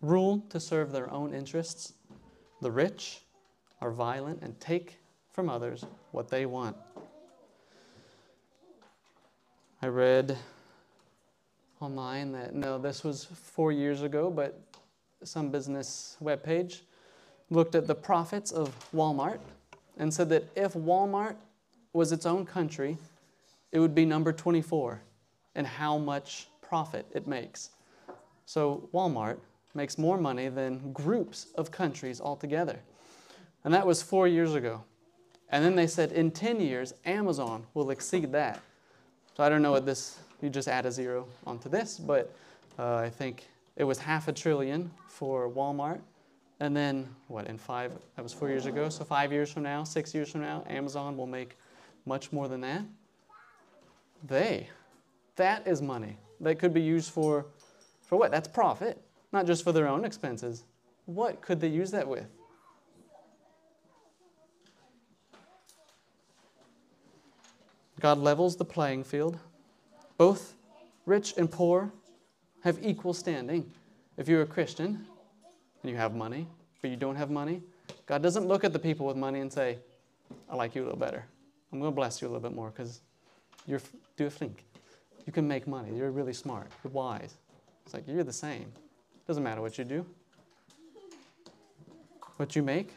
rule 0.00 0.44
to 0.48 0.58
serve 0.58 0.92
their 0.92 1.10
own 1.10 1.34
interests. 1.34 1.94
The 2.60 2.70
rich 2.70 3.23
are 3.84 3.90
violent 3.90 4.40
and 4.40 4.58
take 4.60 4.96
from 5.30 5.50
others 5.50 5.84
what 6.12 6.28
they 6.28 6.46
want. 6.46 6.74
I 9.82 9.88
read 9.88 10.38
online 11.80 12.32
that 12.32 12.54
no, 12.54 12.78
this 12.78 13.04
was 13.04 13.26
four 13.26 13.72
years 13.72 14.00
ago, 14.00 14.30
but 14.30 14.58
some 15.22 15.50
business 15.50 16.16
webpage 16.22 16.80
looked 17.50 17.74
at 17.74 17.86
the 17.86 17.94
profits 17.94 18.52
of 18.52 18.74
Walmart 18.94 19.38
and 19.98 20.12
said 20.12 20.30
that 20.30 20.44
if 20.56 20.72
Walmart 20.72 21.36
was 21.92 22.10
its 22.10 22.24
own 22.24 22.46
country, 22.46 22.96
it 23.70 23.80
would 23.80 23.94
be 23.94 24.06
number 24.06 24.32
24 24.32 25.02
in 25.56 25.64
how 25.66 25.98
much 25.98 26.48
profit 26.62 27.04
it 27.14 27.26
makes. 27.26 27.68
So 28.46 28.88
Walmart 28.94 29.36
makes 29.74 29.98
more 29.98 30.16
money 30.16 30.48
than 30.48 30.90
groups 30.94 31.48
of 31.56 31.70
countries 31.70 32.18
altogether. 32.18 32.80
And 33.64 33.72
that 33.72 33.86
was 33.86 34.02
four 34.02 34.28
years 34.28 34.54
ago. 34.54 34.84
And 35.50 35.64
then 35.64 35.74
they 35.74 35.86
said 35.86 36.12
in 36.12 36.30
10 36.30 36.60
years, 36.60 36.94
Amazon 37.04 37.64
will 37.74 37.90
exceed 37.90 38.32
that. 38.32 38.60
So 39.36 39.42
I 39.42 39.48
don't 39.48 39.62
know 39.62 39.72
what 39.72 39.86
this, 39.86 40.18
you 40.40 40.50
just 40.50 40.68
add 40.68 40.86
a 40.86 40.92
zero 40.92 41.26
onto 41.46 41.68
this, 41.68 41.98
but 41.98 42.34
uh, 42.78 42.96
I 42.96 43.10
think 43.10 43.48
it 43.76 43.84
was 43.84 43.98
half 43.98 44.28
a 44.28 44.32
trillion 44.32 44.90
for 45.08 45.48
Walmart. 45.50 46.00
And 46.60 46.76
then, 46.76 47.08
what, 47.26 47.48
in 47.48 47.58
five, 47.58 47.92
that 48.14 48.22
was 48.22 48.32
four 48.32 48.48
years 48.48 48.66
ago, 48.66 48.88
so 48.88 49.04
five 49.04 49.32
years 49.32 49.50
from 49.50 49.64
now, 49.64 49.82
six 49.82 50.14
years 50.14 50.30
from 50.30 50.42
now, 50.42 50.64
Amazon 50.68 51.16
will 51.16 51.26
make 51.26 51.56
much 52.06 52.32
more 52.32 52.46
than 52.46 52.60
that. 52.60 52.82
They, 54.26 54.68
that 55.36 55.66
is 55.66 55.82
money 55.82 56.16
that 56.40 56.58
could 56.58 56.72
be 56.72 56.80
used 56.80 57.10
for, 57.10 57.46
for 58.02 58.16
what? 58.16 58.30
That's 58.30 58.48
profit, 58.48 59.02
not 59.32 59.46
just 59.46 59.64
for 59.64 59.72
their 59.72 59.88
own 59.88 60.04
expenses. 60.04 60.64
What 61.06 61.40
could 61.40 61.60
they 61.60 61.68
use 61.68 61.90
that 61.90 62.06
with? 62.06 62.26
God 68.04 68.18
levels 68.18 68.56
the 68.56 68.66
playing 68.66 69.02
field. 69.02 69.38
Both 70.18 70.56
rich 71.06 71.32
and 71.38 71.50
poor 71.50 71.90
have 72.62 72.78
equal 72.82 73.14
standing. 73.14 73.72
If 74.18 74.28
you're 74.28 74.42
a 74.42 74.46
Christian 74.46 75.06
and 75.82 75.90
you 75.90 75.96
have 75.96 76.14
money, 76.14 76.46
but 76.82 76.90
you 76.90 76.98
don't 76.98 77.16
have 77.16 77.30
money, 77.30 77.62
God 78.04 78.22
doesn't 78.22 78.46
look 78.46 78.62
at 78.62 78.74
the 78.74 78.78
people 78.78 79.06
with 79.06 79.16
money 79.16 79.40
and 79.40 79.50
say, 79.50 79.78
I 80.50 80.54
like 80.54 80.74
you 80.74 80.82
a 80.82 80.84
little 80.84 80.98
better. 80.98 81.24
I'm 81.72 81.80
going 81.80 81.92
to 81.92 81.96
bless 81.96 82.20
you 82.20 82.28
a 82.28 82.30
little 82.30 82.46
bit 82.46 82.54
more 82.54 82.68
because 82.68 83.00
you're 83.66 83.80
do 84.18 84.26
a 84.26 84.30
think. 84.30 84.66
You 85.24 85.32
can 85.32 85.48
make 85.48 85.66
money. 85.66 85.96
You're 85.96 86.10
really 86.10 86.34
smart. 86.34 86.66
You're 86.84 86.92
wise. 86.92 87.32
It's 87.86 87.94
like 87.94 88.06
you're 88.06 88.22
the 88.22 88.34
same. 88.34 88.70
Doesn't 89.26 89.42
matter 89.42 89.62
what 89.62 89.78
you 89.78 89.84
do. 89.84 90.04
What 92.36 92.54
you 92.54 92.62
make, 92.62 92.90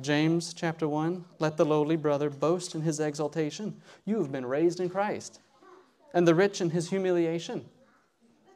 James 0.00 0.52
chapter 0.52 0.88
1 0.88 1.24
Let 1.38 1.56
the 1.56 1.64
lowly 1.64 1.96
brother 1.96 2.30
boast 2.30 2.74
in 2.74 2.82
his 2.82 3.00
exaltation. 3.00 3.80
You 4.04 4.18
have 4.18 4.32
been 4.32 4.46
raised 4.46 4.80
in 4.80 4.88
Christ. 4.88 5.40
And 6.12 6.26
the 6.26 6.34
rich 6.34 6.60
in 6.60 6.70
his 6.70 6.90
humiliation. 6.90 7.64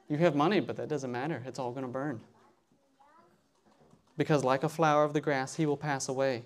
You 0.09 0.17
have 0.19 0.35
money, 0.35 0.61
but 0.61 0.77
that 0.77 0.89
doesn't 0.89 1.13
matter. 1.13 1.43
It's 1.47 1.59
all 1.59 1.71
going 1.71 1.85
to 1.85 1.93
burn. 1.93 2.21
Because, 4.17 4.43
like 4.43 4.65
a 4.65 4.69
flower 4.69 5.05
of 5.05 5.13
the 5.13 5.21
grass, 5.21 5.55
he 5.55 5.67
will 5.67 5.77
pass 5.77 6.09
away. 6.09 6.45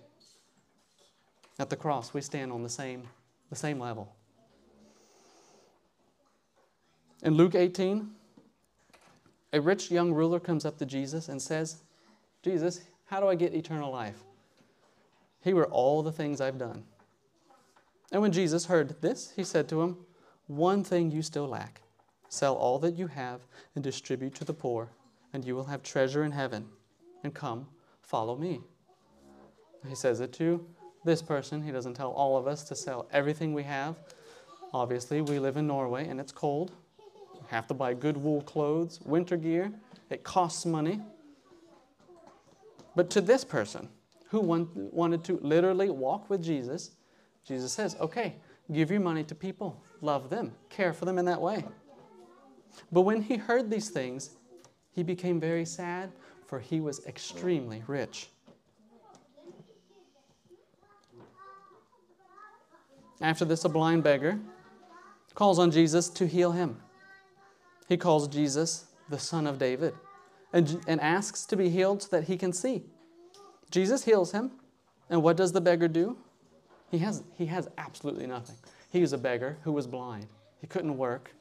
At 1.58 1.70
the 1.70 1.76
cross, 1.76 2.12
we 2.12 2.20
stand 2.20 2.50
on 2.50 2.62
the 2.62 2.68
same, 2.68 3.08
the 3.50 3.56
same 3.56 3.78
level. 3.78 4.14
In 7.22 7.34
Luke 7.34 7.54
18, 7.54 8.10
a 9.52 9.60
rich 9.60 9.90
young 9.90 10.12
ruler 10.12 10.40
comes 10.40 10.64
up 10.64 10.78
to 10.78 10.86
Jesus 10.86 11.28
and 11.28 11.40
says, 11.40 11.82
Jesus, 12.42 12.80
how 13.06 13.20
do 13.20 13.28
I 13.28 13.34
get 13.34 13.54
eternal 13.54 13.92
life? 13.92 14.22
Here 15.42 15.56
are 15.58 15.66
all 15.66 16.02
the 16.02 16.12
things 16.12 16.40
I've 16.40 16.58
done. 16.58 16.84
And 18.12 18.22
when 18.22 18.32
Jesus 18.32 18.66
heard 18.66 19.00
this, 19.00 19.32
he 19.34 19.44
said 19.44 19.68
to 19.70 19.82
him, 19.82 19.96
One 20.46 20.84
thing 20.84 21.10
you 21.10 21.22
still 21.22 21.48
lack. 21.48 21.82
Sell 22.28 22.54
all 22.54 22.78
that 22.78 22.96
you 22.96 23.08
have 23.08 23.40
and 23.74 23.82
distribute 23.82 24.34
to 24.36 24.44
the 24.44 24.54
poor, 24.54 24.88
and 25.32 25.44
you 25.44 25.54
will 25.54 25.64
have 25.64 25.82
treasure 25.82 26.24
in 26.24 26.32
heaven. 26.32 26.66
And 27.24 27.34
come, 27.34 27.66
follow 28.02 28.36
me. 28.36 28.60
He 29.88 29.94
says 29.94 30.20
it 30.20 30.32
to 30.34 30.64
this 31.04 31.22
person. 31.22 31.62
He 31.62 31.72
doesn't 31.72 31.94
tell 31.94 32.10
all 32.10 32.36
of 32.36 32.46
us 32.46 32.64
to 32.64 32.76
sell 32.76 33.08
everything 33.12 33.52
we 33.52 33.64
have. 33.64 33.96
Obviously, 34.72 35.20
we 35.20 35.38
live 35.38 35.56
in 35.56 35.66
Norway 35.66 36.08
and 36.08 36.20
it's 36.20 36.32
cold. 36.32 36.72
We 37.34 37.40
have 37.48 37.66
to 37.66 37.74
buy 37.74 37.94
good 37.94 38.16
wool 38.16 38.42
clothes, 38.42 39.00
winter 39.04 39.36
gear. 39.36 39.72
It 40.10 40.22
costs 40.22 40.64
money. 40.64 41.00
But 42.94 43.10
to 43.10 43.20
this 43.20 43.44
person, 43.44 43.88
who 44.32 44.40
want, 44.40 44.74
wanted 44.74 45.22
to 45.22 45.38
literally 45.42 45.90
walk 45.90 46.30
with 46.30 46.42
Jesus, 46.42 46.92
Jesus 47.44 47.70
says, 47.70 47.96
okay, 48.00 48.36
give 48.72 48.90
your 48.90 48.98
money 48.98 49.22
to 49.24 49.34
people, 49.34 49.84
love 50.00 50.30
them, 50.30 50.52
care 50.70 50.94
for 50.94 51.04
them 51.04 51.18
in 51.18 51.26
that 51.26 51.38
way. 51.38 51.62
But 52.90 53.02
when 53.02 53.20
he 53.20 53.36
heard 53.36 53.70
these 53.70 53.90
things, 53.90 54.30
he 54.90 55.02
became 55.02 55.38
very 55.38 55.66
sad, 55.66 56.12
for 56.46 56.58
he 56.58 56.80
was 56.80 57.04
extremely 57.06 57.82
rich. 57.86 58.30
After 63.20 63.44
this, 63.44 63.66
a 63.66 63.68
blind 63.68 64.02
beggar 64.02 64.40
calls 65.34 65.58
on 65.58 65.70
Jesus 65.70 66.08
to 66.08 66.26
heal 66.26 66.52
him. 66.52 66.80
He 67.86 67.98
calls 67.98 68.28
Jesus 68.28 68.86
the 69.10 69.18
Son 69.18 69.46
of 69.46 69.58
David 69.58 69.92
and, 70.54 70.82
and 70.86 71.02
asks 71.02 71.44
to 71.44 71.56
be 71.56 71.68
healed 71.68 72.02
so 72.04 72.16
that 72.16 72.24
he 72.24 72.38
can 72.38 72.54
see. 72.54 72.84
Jesus 73.72 74.04
heals 74.04 74.30
him. 74.30 74.52
And 75.10 75.22
what 75.22 75.36
does 75.36 75.50
the 75.50 75.60
beggar 75.60 75.88
do? 75.88 76.16
He 76.90 76.98
has, 76.98 77.24
he 77.36 77.46
has 77.46 77.68
absolutely 77.78 78.26
nothing. 78.26 78.56
He 78.90 79.02
is 79.02 79.12
a 79.12 79.18
beggar 79.18 79.56
who 79.62 79.72
was 79.72 79.86
blind, 79.86 80.26
he 80.60 80.66
couldn't 80.66 80.96
work. 80.96 81.32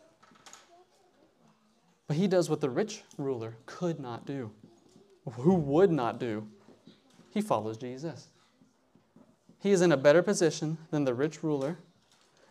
But 2.07 2.17
he 2.17 2.27
does 2.27 2.49
what 2.49 2.59
the 2.59 2.69
rich 2.69 3.03
ruler 3.17 3.55
could 3.65 3.99
not 3.99 4.25
do, 4.25 4.51
who 5.29 5.53
would 5.53 5.91
not 5.91 6.19
do. 6.19 6.47
He 7.29 7.41
follows 7.41 7.77
Jesus. 7.77 8.27
He 9.59 9.71
is 9.71 9.81
in 9.81 9.91
a 9.91 9.97
better 9.97 10.21
position 10.21 10.77
than 10.89 11.05
the 11.05 11.13
rich 11.13 11.43
ruler, 11.43 11.77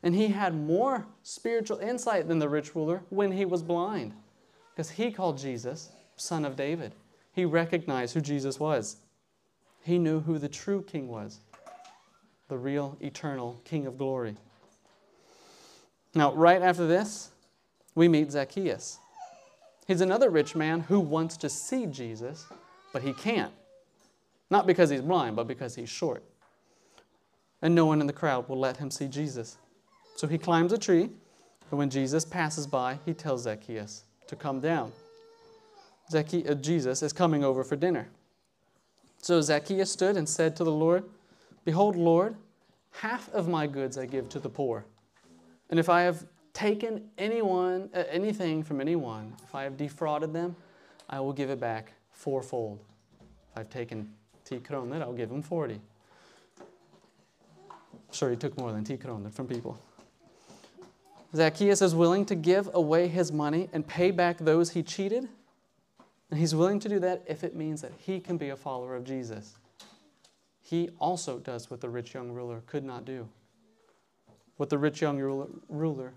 and 0.03 0.15
he 0.15 0.29
had 0.29 0.55
more 0.55 1.07
spiritual 1.23 1.79
insight 1.79 2.29
than 2.29 2.39
the 2.39 2.49
rich 2.49 2.75
ruler 2.75 3.03
when 3.11 3.33
he 3.33 3.45
was 3.45 3.63
blind, 3.63 4.15
because 4.73 4.91
he 4.91 5.11
called 5.11 5.37
Jesus 5.37 5.91
Son 6.17 6.45
of 6.45 6.57
David. 6.57 6.95
He 7.33 7.45
recognized 7.45 8.15
who 8.15 8.21
Jesus 8.21 8.59
was. 8.59 8.97
He 9.83 9.99
knew 9.99 10.21
who 10.21 10.39
the 10.39 10.49
true 10.49 10.83
king 10.83 11.09
was 11.09 11.41
the 12.51 12.59
real, 12.59 12.99
eternal 13.01 13.61
King 13.65 13.87
of 13.87 13.97
glory. 13.97 14.37
Now, 16.15 16.35
right 16.35 16.61
after 16.61 16.87
this, 16.87 17.31
we 17.95 18.09
meet 18.09 18.33
Zacchaeus. 18.33 18.99
He's 19.87 20.01
another 20.01 20.31
rich 20.31 20.57
man 20.57 20.81
who 20.81 20.99
wants 20.99 21.37
to 21.39 21.49
see 21.49 21.87
Jesus, 21.87 22.47
but 22.93 23.03
he 23.03 23.13
can't. 23.13 23.53
Not 24.51 24.67
because 24.67 24.91
he's 24.91 25.01
blind, 25.01 25.37
but 25.37 25.47
because 25.47 25.77
he's 25.77 25.89
short. 25.89 26.25
And 27.63 27.75
no 27.75 27.87
one 27.87 28.01
in 28.01 28.09
the 28.09 28.13
crowd 28.13 28.49
will 28.49 28.59
let 28.59 28.79
him 28.79 28.91
see 28.91 29.07
Jesus. 29.07 29.57
So 30.17 30.27
he 30.27 30.37
climbs 30.37 30.73
a 30.73 30.79
tree, 30.79 31.09
and 31.71 31.79
when 31.79 31.89
Jesus 31.89 32.25
passes 32.25 32.67
by, 32.67 32.99
he 33.07 33.15
tells 33.15 33.45
Zacchaeus 33.45 34.05
to 34.27 34.35
come 34.35 34.61
down. 34.61 34.91
Zacchaeus, 36.11 36.51
uh, 36.51 36.55
Jesus 36.55 37.03
is 37.05 37.13
coming 37.13 37.45
over 37.45 37.63
for 37.63 37.77
dinner. 37.77 38.09
So 39.21 39.41
Zacchaeus 39.41 39.91
stood 39.91 40.17
and 40.17 40.29
said 40.29 40.57
to 40.57 40.65
the 40.65 40.73
Lord, 40.73 41.05
Behold, 41.65 41.97
Lord, 41.97 42.37
half 42.93 43.33
of 43.33 43.49
my 43.49 43.67
goods 43.67 43.99
I 43.99 44.07
give 44.07 44.29
to 44.31 44.41
the 44.41 44.49
poor. 44.49 44.85
And 45.69 45.79
if 45.79 45.89
I 45.89 46.03
have 46.03 46.27
taken 46.53 47.09
anyone, 47.19 47.91
uh, 47.95 48.05
anything 48.11 48.63
from 48.63 48.81
anyone, 48.81 49.35
if 49.45 49.55
I 49.55 49.63
have 49.63 49.77
defrauded 49.77 50.33
them, 50.33 50.57
I 51.09 51.21
will 51.21 51.33
give 51.33 51.51
it 51.51 51.61
back 51.61 51.93
fourfold. 52.13 52.81
If 53.53 53.59
I've 53.59 53.71
taken 53.71 54.13
T 54.45 54.59
kroner, 54.59 55.03
I'll 55.03 55.13
give 55.13 55.31
him 55.31 55.43
40. 55.43 55.81
Sure, 58.13 58.31
he 58.31 58.37
took 58.37 58.57
more 58.59 58.73
than 58.73 58.85
T 58.85 58.97
kroner 58.97 59.31
from 59.31 59.47
people. 59.47 59.79
Zacchaeus 61.35 61.81
is 61.81 61.95
willing 61.95 62.27
to 62.27 62.35
give 62.35 62.69
away 62.75 63.07
his 63.07 63.31
money 63.31 63.69
and 63.73 63.87
pay 63.87 64.11
back 64.11 64.39
those 64.39 64.71
he 64.71 64.83
cheated. 64.83 65.29
And 66.31 66.39
he's 66.39 66.55
willing 66.55 66.79
to 66.81 66.89
do 66.89 67.01
that 67.01 67.25
if 67.27 67.43
it 67.43 67.57
means 67.57 67.83
that 67.83 67.93
he 67.99 68.21
can 68.21 68.37
be 68.37 68.51
a 68.51 68.57
follower 68.57 68.95
of 68.95 69.05
Jesus. 69.05 69.57
He 70.63 70.91
also 71.01 71.39
does 71.39 71.71
what 71.71 71.81
the 71.81 71.89
rich 71.89 72.15
young 72.15 72.31
ruler 72.31 72.63
could 72.67 72.85
not 72.85 73.05
do, 73.05 73.29
what 74.57 74.71
the 74.71 74.79
rich 74.79 75.01
young 75.01 75.19
ruler, 75.69 76.13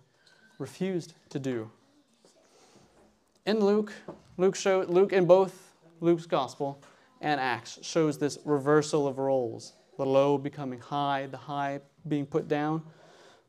refused 0.60 1.14
to 1.30 1.40
do. 1.40 1.72
In 3.46 3.60
Luke, 3.60 3.92
Luke, 4.38 4.56
show, 4.56 4.86
Luke 4.88 5.12
in 5.12 5.26
both 5.26 5.74
Luke's 6.00 6.28
gospel 6.28 6.82
and 7.22 7.42
Acts 7.42 7.80
shows 7.82 8.18
this 8.18 8.38
reversal 8.46 9.08
of 9.08 9.18
roles 9.18 9.74
the 9.98 10.06
low 10.06 10.38
becoming 10.38 10.80
high, 10.80 11.28
the 11.28 11.38
high 11.38 11.80
being 12.08 12.26
put 12.26 12.48
down. 12.48 12.82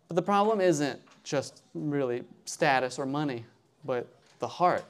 But 0.09 0.17
the 0.17 0.23
problem 0.23 0.61
isn't 0.61 1.01
just 1.23 1.63
really 1.75 2.23
status 2.45 2.99
or 2.99 3.07
money, 3.07 3.45
but 3.85 4.07
the 4.39 4.49
heart, 4.49 4.85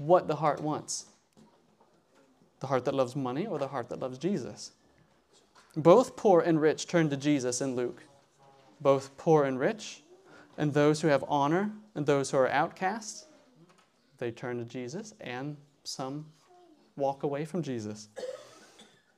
what 0.00 0.26
the 0.26 0.36
heart 0.36 0.60
wants. 0.60 1.06
The 2.60 2.66
heart 2.66 2.84
that 2.86 2.94
loves 2.94 3.14
money 3.14 3.46
or 3.46 3.58
the 3.58 3.68
heart 3.68 3.88
that 3.90 4.00
loves 4.00 4.18
Jesus. 4.18 4.72
Both 5.76 6.16
poor 6.16 6.40
and 6.40 6.60
rich 6.60 6.86
turn 6.86 7.10
to 7.10 7.16
Jesus 7.16 7.60
in 7.60 7.76
Luke. 7.76 8.02
Both 8.80 9.16
poor 9.18 9.44
and 9.44 9.60
rich, 9.60 10.02
and 10.56 10.72
those 10.72 11.02
who 11.02 11.08
have 11.08 11.22
honor 11.28 11.70
and 11.94 12.06
those 12.06 12.30
who 12.30 12.38
are 12.38 12.48
outcasts, 12.48 13.26
they 14.18 14.30
turn 14.30 14.58
to 14.58 14.64
Jesus, 14.64 15.12
and 15.20 15.56
some 15.84 16.26
walk 16.96 17.22
away 17.22 17.44
from 17.44 17.62
Jesus. 17.62 18.08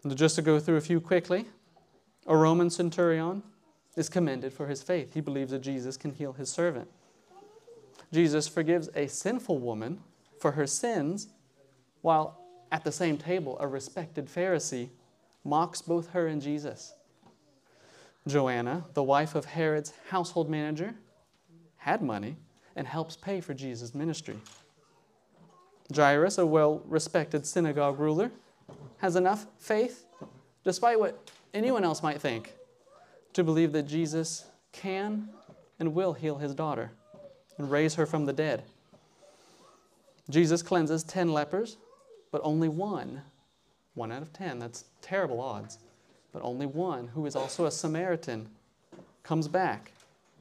And 0.03 0.17
just 0.17 0.35
to 0.35 0.43
go 0.43 0.59
through 0.59 0.77
a 0.77 0.81
few 0.81 1.01
quickly, 1.01 1.47
a 2.27 2.37
Roman 2.37 2.71
centurion 2.71 3.45
is 3.97 4.09
commended 4.09 4.53
for 4.53 4.67
his 4.67 4.83
faith. 4.83 5.15
He 5.15 5.21
believes 5.21 5.53
that 5.53 5.61
Jesus 5.61 5.97
can 5.97 6.13
heal 6.13 6.33
his 6.33 6.51
servant. 6.51 6.89
Jesus 8.13 8.49
forgives 8.49 8.89
a 8.95 9.07
sinful 9.07 9.59
woman 9.59 10.01
for 10.43 10.51
her 10.51 10.67
sins, 10.67 11.29
while 12.01 12.41
at 12.73 12.83
the 12.83 12.91
same 12.91 13.17
table, 13.17 13.57
a 13.61 13.69
respected 13.69 14.27
Pharisee 14.27 14.89
mocks 15.45 15.81
both 15.81 16.09
her 16.11 16.27
and 16.27 16.43
Jesus. 16.43 16.95
Joanna, 18.27 18.85
the 18.95 19.05
wife 19.05 19.37
of 19.37 19.45
Herod's 19.45 19.93
household 20.11 20.51
manager, 20.51 20.95
had 21.77 22.03
money 22.03 22.37
and 22.75 22.89
helps 22.89 23.17
pay 23.17 23.41
for 23.41 23.55
Jesus' 23.55 23.95
ministry. 23.95 24.37
Jairus, 25.95 26.39
a 26.39 26.47
well 26.47 26.83
respected 26.87 27.47
synagogue 27.47 28.01
ruler, 28.01 28.33
has 28.99 29.15
enough 29.15 29.47
faith, 29.61 30.07
despite 30.65 30.99
what 30.99 31.31
anyone 31.55 31.85
else 31.85 32.03
might 32.03 32.21
think, 32.21 32.53
to 33.33 33.45
believe 33.45 33.71
that 33.73 33.85
Jesus 33.85 34.47
can 34.73 35.29
and 35.79 35.95
will 35.95 36.15
heal 36.15 36.39
his 36.39 36.53
daughter 36.53 36.91
and 37.59 37.71
raise 37.71 37.95
her 37.95 38.07
from 38.07 38.27
the 38.27 38.33
dead. 38.33 38.65
Jesus 40.31 40.63
cleanses 40.63 41.03
10 41.05 41.33
lepers, 41.33 41.77
but 42.31 42.41
only 42.45 42.69
one, 42.69 43.23
one 43.95 44.13
out 44.13 44.23
of 44.23 44.33
10, 44.33 44.59
that's 44.59 44.85
terrible 45.01 45.41
odds, 45.41 45.79
but 46.33 46.43
only 46.43 46.67
one, 46.67 47.09
who 47.09 47.27
is 47.27 47.37
also 47.37 47.67
a 47.67 47.71
Samaritan, 47.71 48.49
comes 49.23 49.49
back, 49.49 49.93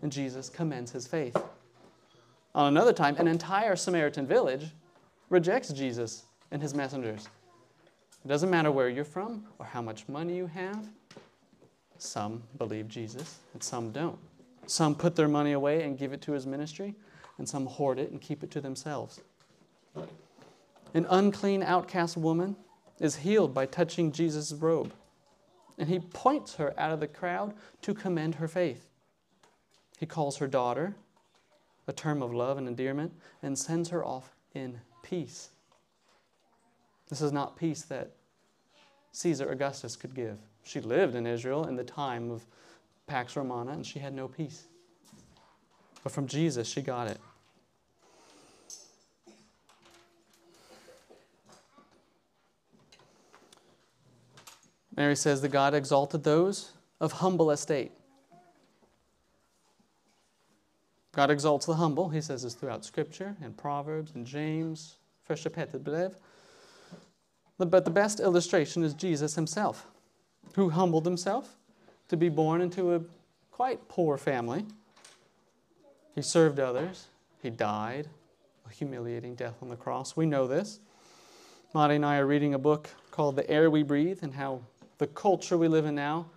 and 0.01 0.11
Jesus 0.11 0.49
commends 0.49 0.91
his 0.91 1.07
faith. 1.07 1.35
On 2.53 2.67
another 2.67 2.93
time, 2.93 3.15
an 3.17 3.27
entire 3.27 3.75
Samaritan 3.75 4.27
village 4.27 4.67
rejects 5.29 5.69
Jesus 5.69 6.23
and 6.51 6.61
his 6.61 6.73
messengers. 6.73 7.27
It 8.23 8.27
doesn't 8.27 8.49
matter 8.49 8.71
where 8.71 8.89
you're 8.89 9.03
from 9.03 9.45
or 9.57 9.65
how 9.65 9.81
much 9.81 10.07
money 10.07 10.35
you 10.35 10.47
have, 10.47 10.85
some 11.97 12.43
believe 12.57 12.87
Jesus 12.87 13.39
and 13.53 13.63
some 13.63 13.91
don't. 13.91 14.17
Some 14.67 14.95
put 14.95 15.15
their 15.15 15.27
money 15.27 15.53
away 15.53 15.83
and 15.83 15.97
give 15.97 16.13
it 16.13 16.21
to 16.21 16.31
his 16.31 16.45
ministry, 16.45 16.95
and 17.37 17.47
some 17.47 17.65
hoard 17.65 17.99
it 17.99 18.11
and 18.11 18.21
keep 18.21 18.43
it 18.43 18.51
to 18.51 18.61
themselves. 18.61 19.21
An 20.93 21.05
unclean 21.09 21.63
outcast 21.63 22.17
woman 22.17 22.55
is 22.99 23.17
healed 23.17 23.53
by 23.53 23.65
touching 23.65 24.11
Jesus' 24.11 24.53
robe, 24.53 24.93
and 25.77 25.89
he 25.89 25.99
points 25.99 26.55
her 26.55 26.73
out 26.77 26.91
of 26.91 26.99
the 26.99 27.07
crowd 27.07 27.53
to 27.81 27.93
commend 27.93 28.35
her 28.35 28.47
faith. 28.47 28.87
He 29.97 30.05
calls 30.05 30.37
her 30.37 30.47
daughter, 30.47 30.95
a 31.87 31.93
term 31.93 32.21
of 32.21 32.33
love 32.33 32.57
and 32.57 32.67
endearment, 32.67 33.13
and 33.41 33.57
sends 33.57 33.89
her 33.89 34.03
off 34.03 34.35
in 34.53 34.79
peace. 35.03 35.49
This 37.09 37.21
is 37.21 37.31
not 37.31 37.57
peace 37.57 37.83
that 37.83 38.11
Caesar 39.11 39.49
Augustus 39.49 39.95
could 39.95 40.13
give. 40.13 40.37
She 40.63 40.79
lived 40.79 41.15
in 41.15 41.25
Israel 41.27 41.67
in 41.67 41.75
the 41.75 41.83
time 41.83 42.31
of 42.31 42.45
Pax 43.07 43.35
Romana, 43.35 43.71
and 43.71 43.85
she 43.85 43.99
had 43.99 44.13
no 44.13 44.27
peace. 44.27 44.67
But 46.03 46.11
from 46.11 46.27
Jesus, 46.27 46.67
she 46.67 46.81
got 46.81 47.07
it. 47.07 47.19
Mary 54.95 55.15
says 55.15 55.41
that 55.41 55.49
God 55.49 55.73
exalted 55.73 56.23
those 56.23 56.73
of 56.99 57.13
humble 57.13 57.51
estate. 57.51 57.91
God 61.13 61.29
exalts 61.29 61.65
the 61.65 61.75
humble. 61.75 62.09
He 62.09 62.21
says 62.21 62.43
this 62.43 62.53
throughout 62.53 62.85
Scripture 62.85 63.35
and 63.41 63.55
Proverbs 63.57 64.13
and 64.15 64.25
James, 64.25 64.97
First 65.23 65.47
But 67.57 67.85
the 67.85 67.91
best 67.91 68.19
illustration 68.19 68.83
is 68.83 68.93
Jesus 68.93 69.35
himself 69.35 69.87
who 70.55 70.69
humbled 70.69 71.05
himself 71.05 71.55
to 72.09 72.17
be 72.17 72.29
born 72.29 72.61
into 72.61 72.95
a 72.95 73.01
quite 73.51 73.87
poor 73.87 74.17
family. 74.17 74.65
He 76.15 76.21
served 76.21 76.59
others. 76.59 77.07
He 77.41 77.49
died 77.49 78.07
a 78.67 78.73
humiliating 78.73 79.35
death 79.35 79.55
on 79.61 79.69
the 79.69 79.75
cross. 79.75 80.15
We 80.15 80.25
know 80.25 80.47
this. 80.47 80.79
Marty 81.73 81.95
and 81.95 82.05
I 82.05 82.17
are 82.17 82.25
reading 82.25 82.53
a 82.53 82.59
book 82.59 82.89
called 83.11 83.35
The 83.37 83.49
Air 83.49 83.69
We 83.69 83.83
Breathe 83.83 84.19
and 84.23 84.33
how 84.33 84.61
the 85.01 85.07
culture 85.07 85.57
we 85.57 85.67
live 85.67 85.85
in 85.85 85.95
now 85.95 86.27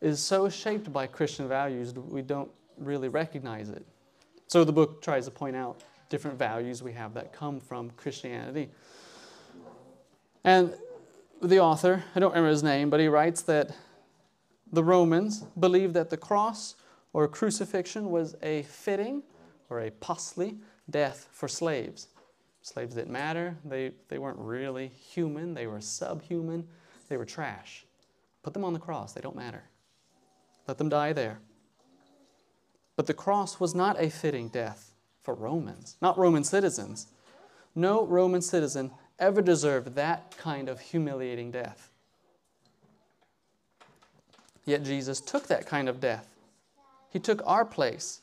is 0.00 0.18
so 0.18 0.48
shaped 0.48 0.92
by 0.92 1.06
Christian 1.06 1.46
values 1.46 1.92
that 1.92 2.00
we 2.00 2.20
don't 2.20 2.50
really 2.76 3.08
recognize 3.08 3.68
it. 3.68 3.86
So 4.48 4.64
the 4.64 4.72
book 4.72 5.00
tries 5.00 5.26
to 5.26 5.30
point 5.30 5.54
out 5.54 5.84
different 6.08 6.36
values 6.36 6.82
we 6.82 6.92
have 6.94 7.14
that 7.14 7.32
come 7.32 7.60
from 7.60 7.90
Christianity. 7.90 8.70
And 10.42 10.74
the 11.40 11.60
author, 11.60 12.02
I 12.16 12.18
don't 12.18 12.30
remember 12.30 12.50
his 12.50 12.64
name, 12.64 12.90
but 12.90 12.98
he 12.98 13.06
writes 13.06 13.42
that 13.42 13.70
the 14.72 14.82
Romans 14.82 15.44
believed 15.60 15.94
that 15.94 16.10
the 16.10 16.16
cross 16.16 16.74
or 17.12 17.28
crucifixion 17.28 18.10
was 18.10 18.34
a 18.42 18.62
fitting 18.62 19.22
or 19.70 19.78
a 19.78 19.92
costly 19.92 20.56
death 20.90 21.28
for 21.30 21.46
slaves. 21.46 22.08
Slaves 22.62 22.96
didn't 22.96 23.12
matter. 23.12 23.56
They, 23.64 23.92
they 24.08 24.18
weren't 24.18 24.40
really 24.40 24.88
human. 24.88 25.54
They 25.54 25.68
were 25.68 25.80
subhuman. 25.80 26.66
They 27.08 27.16
were 27.16 27.24
trash. 27.24 27.86
Put 28.42 28.54
them 28.54 28.64
on 28.64 28.72
the 28.72 28.78
cross. 28.78 29.12
They 29.12 29.20
don't 29.20 29.36
matter. 29.36 29.64
Let 30.66 30.78
them 30.78 30.88
die 30.88 31.12
there. 31.12 31.38
But 32.96 33.06
the 33.06 33.14
cross 33.14 33.58
was 33.58 33.74
not 33.74 34.00
a 34.00 34.10
fitting 34.10 34.48
death 34.48 34.92
for 35.22 35.34
Romans, 35.34 35.96
not 36.02 36.18
Roman 36.18 36.44
citizens. 36.44 37.06
No 37.74 38.04
Roman 38.04 38.42
citizen 38.42 38.90
ever 39.18 39.40
deserved 39.40 39.94
that 39.94 40.36
kind 40.36 40.68
of 40.68 40.80
humiliating 40.80 41.50
death. 41.50 41.90
Yet 44.64 44.84
Jesus 44.84 45.20
took 45.20 45.46
that 45.48 45.66
kind 45.66 45.88
of 45.88 46.00
death. 46.00 46.34
He 47.10 47.18
took 47.18 47.42
our 47.46 47.64
place. 47.64 48.20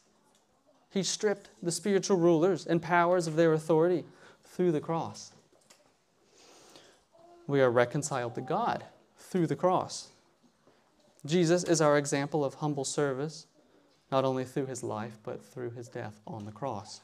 He 0.90 1.04
stripped 1.04 1.50
the 1.62 1.72
spiritual 1.72 2.18
rulers 2.18 2.66
and 2.66 2.82
powers 2.82 3.28
of 3.28 3.36
their 3.36 3.54
authority 3.54 4.04
through 4.44 4.72
the 4.72 4.80
cross. 4.80 5.32
We 7.48 7.62
are 7.62 7.72
reconciled 7.72 8.36
to 8.36 8.42
God 8.42 8.84
through 9.30 9.48
the 9.48 9.56
cross. 9.56 10.10
Jesus 11.26 11.64
is 11.64 11.82
our 11.82 11.98
example 11.98 12.44
of 12.44 12.56
humble 12.56 12.86
service, 12.86 13.48
not 14.12 14.26
only 14.26 14.46
through 14.46 14.66
his 14.66 14.84
life, 14.84 15.18
but 15.24 15.44
through 15.44 15.72
his 15.72 15.88
death 15.88 16.20
on 16.26 16.46
the 16.46 16.52
cross 16.52 17.02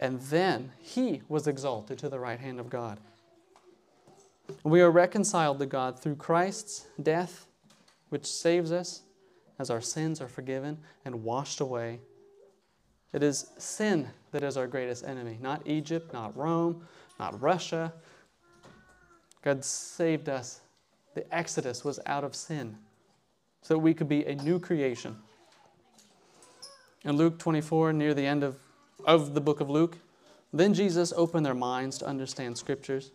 and 0.00 0.18
then 0.22 0.72
he 0.80 1.20
was 1.28 1.46
exalted 1.46 1.98
to 1.98 2.08
the 2.08 2.18
right 2.18 2.40
hand 2.40 2.58
of 2.58 2.70
God. 2.70 2.98
We 4.64 4.80
are 4.80 4.90
reconciled 4.90 5.58
to 5.60 5.66
God 5.66 6.00
through 6.00 6.16
Christ's 6.16 6.86
death, 7.00 7.46
which 8.08 8.26
saves 8.26 8.72
us 8.72 9.02
as 9.58 9.70
our 9.70 9.82
sins 9.82 10.20
are 10.20 10.28
forgiven 10.28 10.78
and 11.04 11.22
washed 11.22 11.60
away. 11.60 12.00
It 13.12 13.22
is 13.22 13.50
sin 13.58 14.08
that 14.32 14.42
is 14.42 14.56
our 14.56 14.66
greatest 14.66 15.04
enemy, 15.04 15.38
not 15.40 15.62
Egypt, 15.66 16.12
not 16.12 16.36
Rome, 16.36 16.86
not 17.18 17.40
Russia. 17.40 17.92
God 19.42 19.64
saved 19.64 20.28
us. 20.28 20.60
The 21.14 21.34
Exodus 21.34 21.84
was 21.84 21.98
out 22.06 22.24
of 22.24 22.34
sin 22.34 22.76
so 23.62 23.74
that 23.74 23.78
we 23.80 23.94
could 23.94 24.08
be 24.08 24.24
a 24.24 24.34
new 24.36 24.58
creation. 24.58 25.16
In 27.04 27.16
Luke 27.16 27.38
24, 27.38 27.92
near 27.92 28.14
the 28.14 28.26
end 28.26 28.42
of, 28.42 28.56
of 29.04 29.34
the 29.34 29.40
book 29.40 29.60
of 29.60 29.70
Luke, 29.70 29.98
then 30.52 30.74
Jesus 30.74 31.12
opened 31.16 31.46
their 31.46 31.54
minds 31.54 31.98
to 31.98 32.06
understand 32.06 32.58
scriptures, 32.58 33.12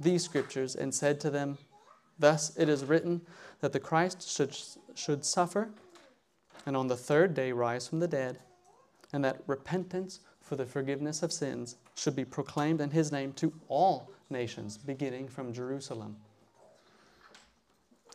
these 0.00 0.24
scriptures, 0.24 0.74
and 0.74 0.94
said 0.94 1.20
to 1.20 1.30
them, 1.30 1.58
Thus 2.18 2.56
it 2.56 2.68
is 2.68 2.84
written 2.84 3.20
that 3.60 3.72
the 3.72 3.80
Christ 3.80 4.28
should, 4.28 4.56
should 4.94 5.24
suffer 5.24 5.70
and 6.68 6.76
on 6.76 6.86
the 6.86 6.96
third 6.96 7.32
day 7.32 7.52
rise 7.52 7.88
from 7.88 8.00
the 8.00 8.08
dead, 8.08 8.38
and 9.12 9.24
that 9.24 9.40
repentance 9.46 10.20
for 10.42 10.54
the 10.54 10.66
forgiveness 10.66 11.22
of 11.22 11.32
sins 11.32 11.76
should 11.94 12.14
be 12.14 12.26
proclaimed 12.26 12.82
in 12.82 12.90
his 12.90 13.10
name 13.10 13.32
to 13.34 13.52
all 13.68 14.10
nations, 14.28 14.76
beginning 14.76 15.28
from 15.28 15.52
Jerusalem. 15.52 16.16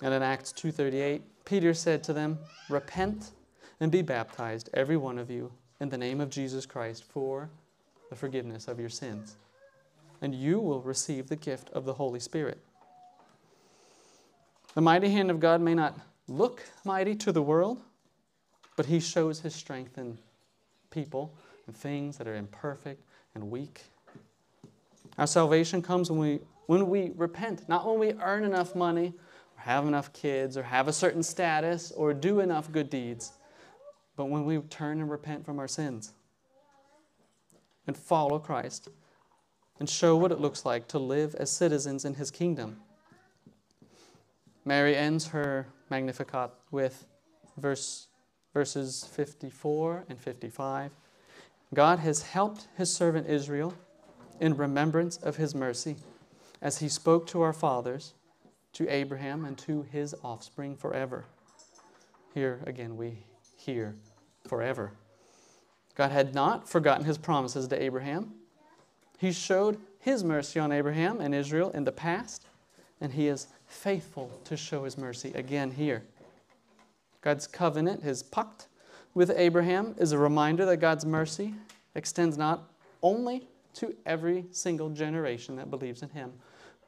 And 0.03 0.13
in 0.13 0.21
Acts 0.21 0.51
2:38, 0.51 1.21
Peter 1.45 1.73
said 1.73 2.03
to 2.03 2.13
them, 2.13 2.39
"Repent 2.69 3.31
and 3.79 3.89
be 3.89 4.01
baptized 4.01 4.69
every 4.73 4.97
one 4.97 5.17
of 5.17 5.31
you 5.31 5.53
in 5.79 5.89
the 5.89 5.97
name 5.97 6.19
of 6.19 6.29
Jesus 6.29 6.65
Christ 6.65 7.05
for 7.05 7.49
the 8.09 8.15
forgiveness 8.17 8.67
of 8.67 8.81
your 8.81 8.89
sins, 8.89 9.37
and 10.21 10.35
you 10.35 10.59
will 10.59 10.81
receive 10.81 11.29
the 11.29 11.37
gift 11.37 11.69
of 11.69 11.85
the 11.85 11.93
Holy 11.93 12.19
Spirit." 12.19 12.59
The 14.73 14.81
mighty 14.81 15.09
hand 15.09 15.31
of 15.31 15.39
God 15.39 15.61
may 15.61 15.73
not 15.73 15.97
look 16.27 16.63
mighty 16.83 17.15
to 17.15 17.31
the 17.31 17.41
world, 17.41 17.81
but 18.75 18.87
he 18.87 18.99
shows 18.99 19.39
his 19.39 19.55
strength 19.55 19.97
in 19.97 20.17
people 20.89 21.33
and 21.65 21.73
things 21.73 22.17
that 22.17 22.27
are 22.27 22.35
imperfect 22.35 23.01
and 23.35 23.49
weak. 23.49 23.85
Our 25.17 25.27
salvation 25.27 25.81
comes 25.81 26.11
when 26.11 26.19
we, 26.19 26.41
when 26.65 26.89
we 26.89 27.11
repent, 27.11 27.69
not 27.69 27.85
when 27.85 27.99
we 27.99 28.13
earn 28.19 28.43
enough 28.43 28.75
money, 28.75 29.13
have 29.63 29.87
enough 29.87 30.11
kids, 30.11 30.57
or 30.57 30.63
have 30.63 30.87
a 30.87 30.93
certain 30.93 31.23
status, 31.23 31.91
or 31.91 32.13
do 32.13 32.41
enough 32.41 32.71
good 32.71 32.89
deeds, 32.89 33.31
but 34.17 34.25
when 34.25 34.45
we 34.45 34.57
turn 34.59 34.99
and 34.99 35.09
repent 35.09 35.45
from 35.45 35.57
our 35.57 35.67
sins 35.67 36.13
and 37.87 37.95
follow 37.95 38.39
Christ 38.39 38.89
and 39.79 39.89
show 39.89 40.17
what 40.17 40.31
it 40.31 40.39
looks 40.39 40.65
like 40.65 40.87
to 40.89 40.99
live 40.99 41.33
as 41.35 41.49
citizens 41.49 42.03
in 42.03 42.15
his 42.15 42.29
kingdom. 42.29 42.81
Mary 44.65 44.95
ends 44.95 45.27
her 45.27 45.67
Magnificat 45.89 46.51
with 46.71 47.05
verse, 47.57 48.07
verses 48.53 49.05
54 49.11 50.05
and 50.09 50.19
55. 50.19 50.91
God 51.73 51.99
has 51.99 52.21
helped 52.21 52.67
his 52.77 52.93
servant 52.93 53.27
Israel 53.27 53.73
in 54.39 54.57
remembrance 54.57 55.17
of 55.17 55.37
his 55.37 55.55
mercy, 55.55 55.95
as 56.61 56.79
he 56.79 56.89
spoke 56.89 57.27
to 57.27 57.41
our 57.41 57.53
fathers, 57.53 58.13
to 58.73 58.89
Abraham, 58.89 59.45
and 59.45 59.57
to 59.59 59.83
his 59.91 60.15
offspring 60.23 60.75
forever. 60.75 61.25
Here 62.33 62.59
again 62.65 62.97
we 62.97 63.19
hear 63.55 63.95
forever. 64.47 64.91
God 65.95 66.11
had 66.11 66.33
not 66.33 66.67
forgotten 66.67 67.05
his 67.05 67.17
promises 67.17 67.67
to 67.67 67.81
Abraham. 67.81 68.33
He 69.19 69.31
showed 69.31 69.79
his 69.99 70.23
mercy 70.23 70.59
on 70.59 70.71
Abraham 70.71 71.21
and 71.21 71.35
Israel 71.35 71.69
in 71.71 71.83
the 71.83 71.91
past, 71.91 72.47
and 72.99 73.13
he 73.13 73.27
is 73.27 73.47
faithful 73.67 74.31
to 74.45 74.57
show 74.57 74.83
his 74.83 74.97
mercy 74.97 75.31
again 75.35 75.71
here. 75.71 76.03
God's 77.21 77.47
covenant, 77.47 78.03
his 78.03 78.23
pact 78.23 78.67
with 79.13 79.31
Abraham, 79.35 79.95
is 79.97 80.11
a 80.11 80.17
reminder 80.17 80.65
that 80.65 80.77
God's 80.77 81.05
mercy 81.05 81.53
extends 81.95 82.37
not 82.37 82.69
only 83.01 83.47
to 83.75 83.95
every 84.05 84.45
single 84.51 84.89
generation 84.89 85.55
that 85.55 85.69
believes 85.69 86.01
in 86.01 86.09
him, 86.09 86.33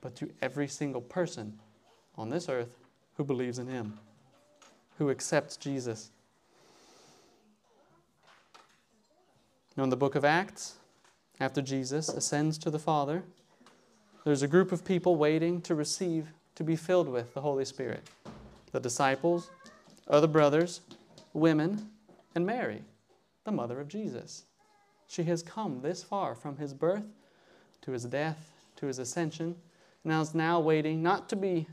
but 0.01 0.15
to 0.15 0.29
every 0.41 0.67
single 0.67 1.01
person 1.01 1.57
on 2.18 2.30
this 2.30 2.49
earth 2.49 2.70
who 3.18 3.24
believes 3.24 3.59
in 3.59 3.68
him, 3.68 3.97
who 4.97 5.09
accepts 5.09 5.57
Jesus. 5.57 6.11
Now, 9.78 9.84
in 9.84 9.89
the 9.89 9.97
book 9.97 10.16
of 10.16 10.24
Acts, 10.24 10.76
after 11.39 11.61
Jesus 11.61 12.09
ascends 12.09 12.57
to 12.59 12.70
the 12.70 12.80
Father, 12.80 13.24
there's 14.24 14.41
a 14.41 14.47
group 14.47 14.72
of 14.72 14.86
people 14.86 15.18
waiting 15.18 15.61
to 15.61 15.76
receive, 15.76 16.28
to 16.55 16.63
be 16.63 16.76
filled 16.76 17.09
with 17.09 17.34
the 17.34 17.41
Holy 17.41 17.66
Spirit. 17.66 18.09
The 18.72 18.80
disciples, 18.80 19.49
other 20.07 20.28
brothers, 20.28 20.82
women, 21.34 21.89
and 22.34 22.45
Mary, 22.45 22.84
the 23.43 23.51
mother 23.51 23.80
of 23.80 23.88
Jesus. 23.88 24.45
She 25.07 25.24
has 25.24 25.43
come 25.43 25.82
this 25.82 26.03
far 26.03 26.36
from 26.36 26.57
his 26.57 26.74
birth 26.74 27.03
to 27.82 27.91
his 27.91 28.05
death 28.05 28.51
to 28.78 28.88
his 28.88 28.99
ascension, 28.99 29.55
and 30.03 30.13
is 30.13 30.36
now 30.36 30.59
waiting 30.59 31.01
not 31.01 31.30
to 31.30 31.36
be 31.36 31.68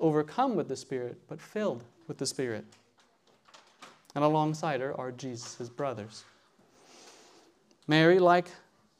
overcome 0.00 0.56
with 0.56 0.68
the 0.68 0.76
Spirit, 0.76 1.18
but 1.28 1.40
filled 1.40 1.84
with 2.06 2.18
the 2.18 2.26
Spirit. 2.26 2.64
And 4.14 4.24
alongside 4.24 4.80
her 4.80 4.98
are 4.98 5.10
Jesus' 5.10 5.68
brothers. 5.68 6.24
Mary, 7.86 8.18
like 8.18 8.48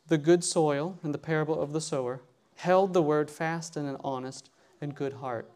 the 0.09 0.19
good 0.19 0.45
soil 0.45 0.99
in 1.05 1.13
the 1.13 1.19
parable 1.19 1.61
of 1.61 1.73
the 1.73 1.81
sower, 1.81 2.21
held 2.57 2.93
the 2.93 3.03
word 3.03 3.31
fast 3.31 3.77
in 3.77 3.87
an 3.87 3.97
honest 4.05 4.51
and 4.81 4.95
good 4.95 5.15
heart. 5.15 5.51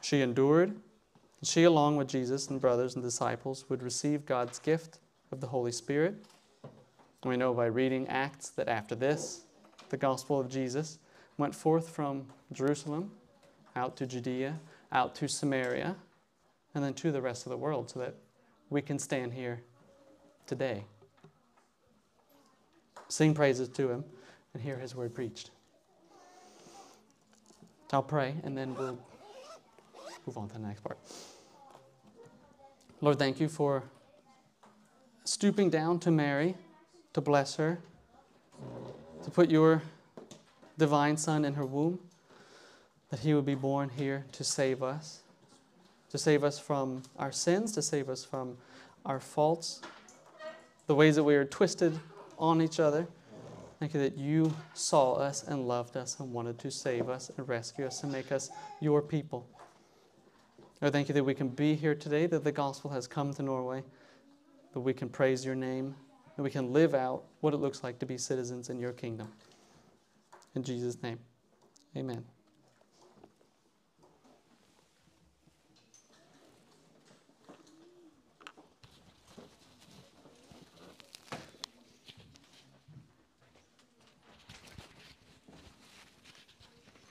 She 0.00 0.20
endured, 0.22 0.70
and 0.70 1.48
she, 1.48 1.64
along 1.64 1.96
with 1.96 2.08
Jesus 2.08 2.48
and 2.48 2.60
brothers 2.60 2.94
and 2.94 3.04
disciples, 3.04 3.64
would 3.68 3.82
receive 3.82 4.26
God's 4.26 4.58
gift 4.58 4.98
of 5.30 5.40
the 5.40 5.48
Holy 5.48 5.72
Spirit 5.72 6.24
we 7.26 7.36
know 7.36 7.52
by 7.52 7.66
reading 7.66 8.06
Acts 8.08 8.50
that 8.50 8.68
after 8.68 8.94
this, 8.94 9.42
the 9.88 9.96
gospel 9.96 10.38
of 10.38 10.48
Jesus 10.48 10.98
went 11.38 11.54
forth 11.54 11.88
from 11.88 12.26
Jerusalem 12.52 13.10
out 13.76 13.96
to 13.98 14.06
Judea, 14.06 14.58
out 14.90 15.14
to 15.16 15.28
Samaria, 15.28 15.94
and 16.74 16.82
then 16.82 16.94
to 16.94 17.12
the 17.12 17.20
rest 17.20 17.46
of 17.46 17.50
the 17.50 17.56
world 17.56 17.90
so 17.90 18.00
that 18.00 18.14
we 18.70 18.82
can 18.82 18.98
stand 18.98 19.32
here 19.32 19.60
today. 20.46 20.84
Sing 23.08 23.34
praises 23.34 23.68
to 23.68 23.90
him 23.90 24.04
and 24.52 24.62
hear 24.62 24.78
his 24.78 24.94
word 24.94 25.14
preached. 25.14 25.50
I'll 27.92 28.02
pray 28.02 28.34
and 28.42 28.56
then 28.58 28.74
we'll 28.74 28.98
move 30.26 30.36
on 30.36 30.48
to 30.48 30.54
the 30.54 30.60
next 30.60 30.82
part. 30.82 30.98
Lord, 33.00 33.18
thank 33.18 33.38
you 33.38 33.48
for 33.48 33.84
stooping 35.24 35.70
down 35.70 36.00
to 36.00 36.10
Mary 36.10 36.56
to 37.12 37.20
bless 37.20 37.56
her, 37.56 37.78
to 39.22 39.30
put 39.30 39.50
your 39.50 39.82
divine 40.78 41.16
Son 41.16 41.44
in 41.44 41.54
her 41.54 41.64
womb, 41.64 42.00
that 43.10 43.20
he 43.20 43.34
would 43.34 43.46
be 43.46 43.54
born 43.54 43.88
here 43.88 44.26
to 44.32 44.44
save 44.44 44.82
us, 44.82 45.22
to 46.10 46.18
save 46.18 46.44
us 46.44 46.58
from 46.58 47.02
our 47.18 47.32
sins, 47.32 47.72
to 47.72 47.82
save 47.82 48.08
us 48.08 48.24
from 48.24 48.56
our 49.04 49.20
faults, 49.20 49.80
the 50.86 50.94
ways 50.94 51.16
that 51.16 51.24
we 51.24 51.34
are 51.34 51.44
twisted 51.44 51.98
on 52.38 52.60
each 52.60 52.80
other. 52.80 53.06
Thank 53.78 53.94
you 53.94 54.00
that 54.00 54.16
you 54.16 54.54
saw 54.74 55.14
us 55.14 55.42
and 55.42 55.68
loved 55.68 55.96
us 55.96 56.18
and 56.18 56.32
wanted 56.32 56.58
to 56.60 56.70
save 56.70 57.08
us 57.08 57.30
and 57.36 57.48
rescue 57.48 57.86
us 57.86 58.02
and 58.02 58.10
make 58.10 58.32
us 58.32 58.50
your 58.80 59.02
people. 59.02 59.46
Lord, 60.80 60.92
thank 60.92 61.08
you 61.08 61.14
that 61.14 61.24
we 61.24 61.34
can 61.34 61.48
be 61.48 61.74
here 61.74 61.94
today, 61.94 62.26
that 62.26 62.44
the 62.44 62.52
gospel 62.52 62.90
has 62.90 63.06
come 63.06 63.32
to 63.34 63.42
Norway, 63.42 63.82
that 64.72 64.80
we 64.80 64.92
can 64.92 65.08
praise 65.08 65.44
your 65.44 65.54
name 65.54 65.94
that 66.36 66.42
we 66.42 66.50
can 66.50 66.72
live 66.72 66.94
out 66.94 67.24
what 67.40 67.54
it 67.54 67.58
looks 67.58 67.82
like 67.82 67.98
to 67.98 68.06
be 68.06 68.18
citizens 68.18 68.68
in 68.68 68.78
your 68.78 68.92
kingdom. 68.92 69.32
In 70.54 70.62
Jesus' 70.62 71.02
name, 71.02 71.18
amen. 71.96 72.35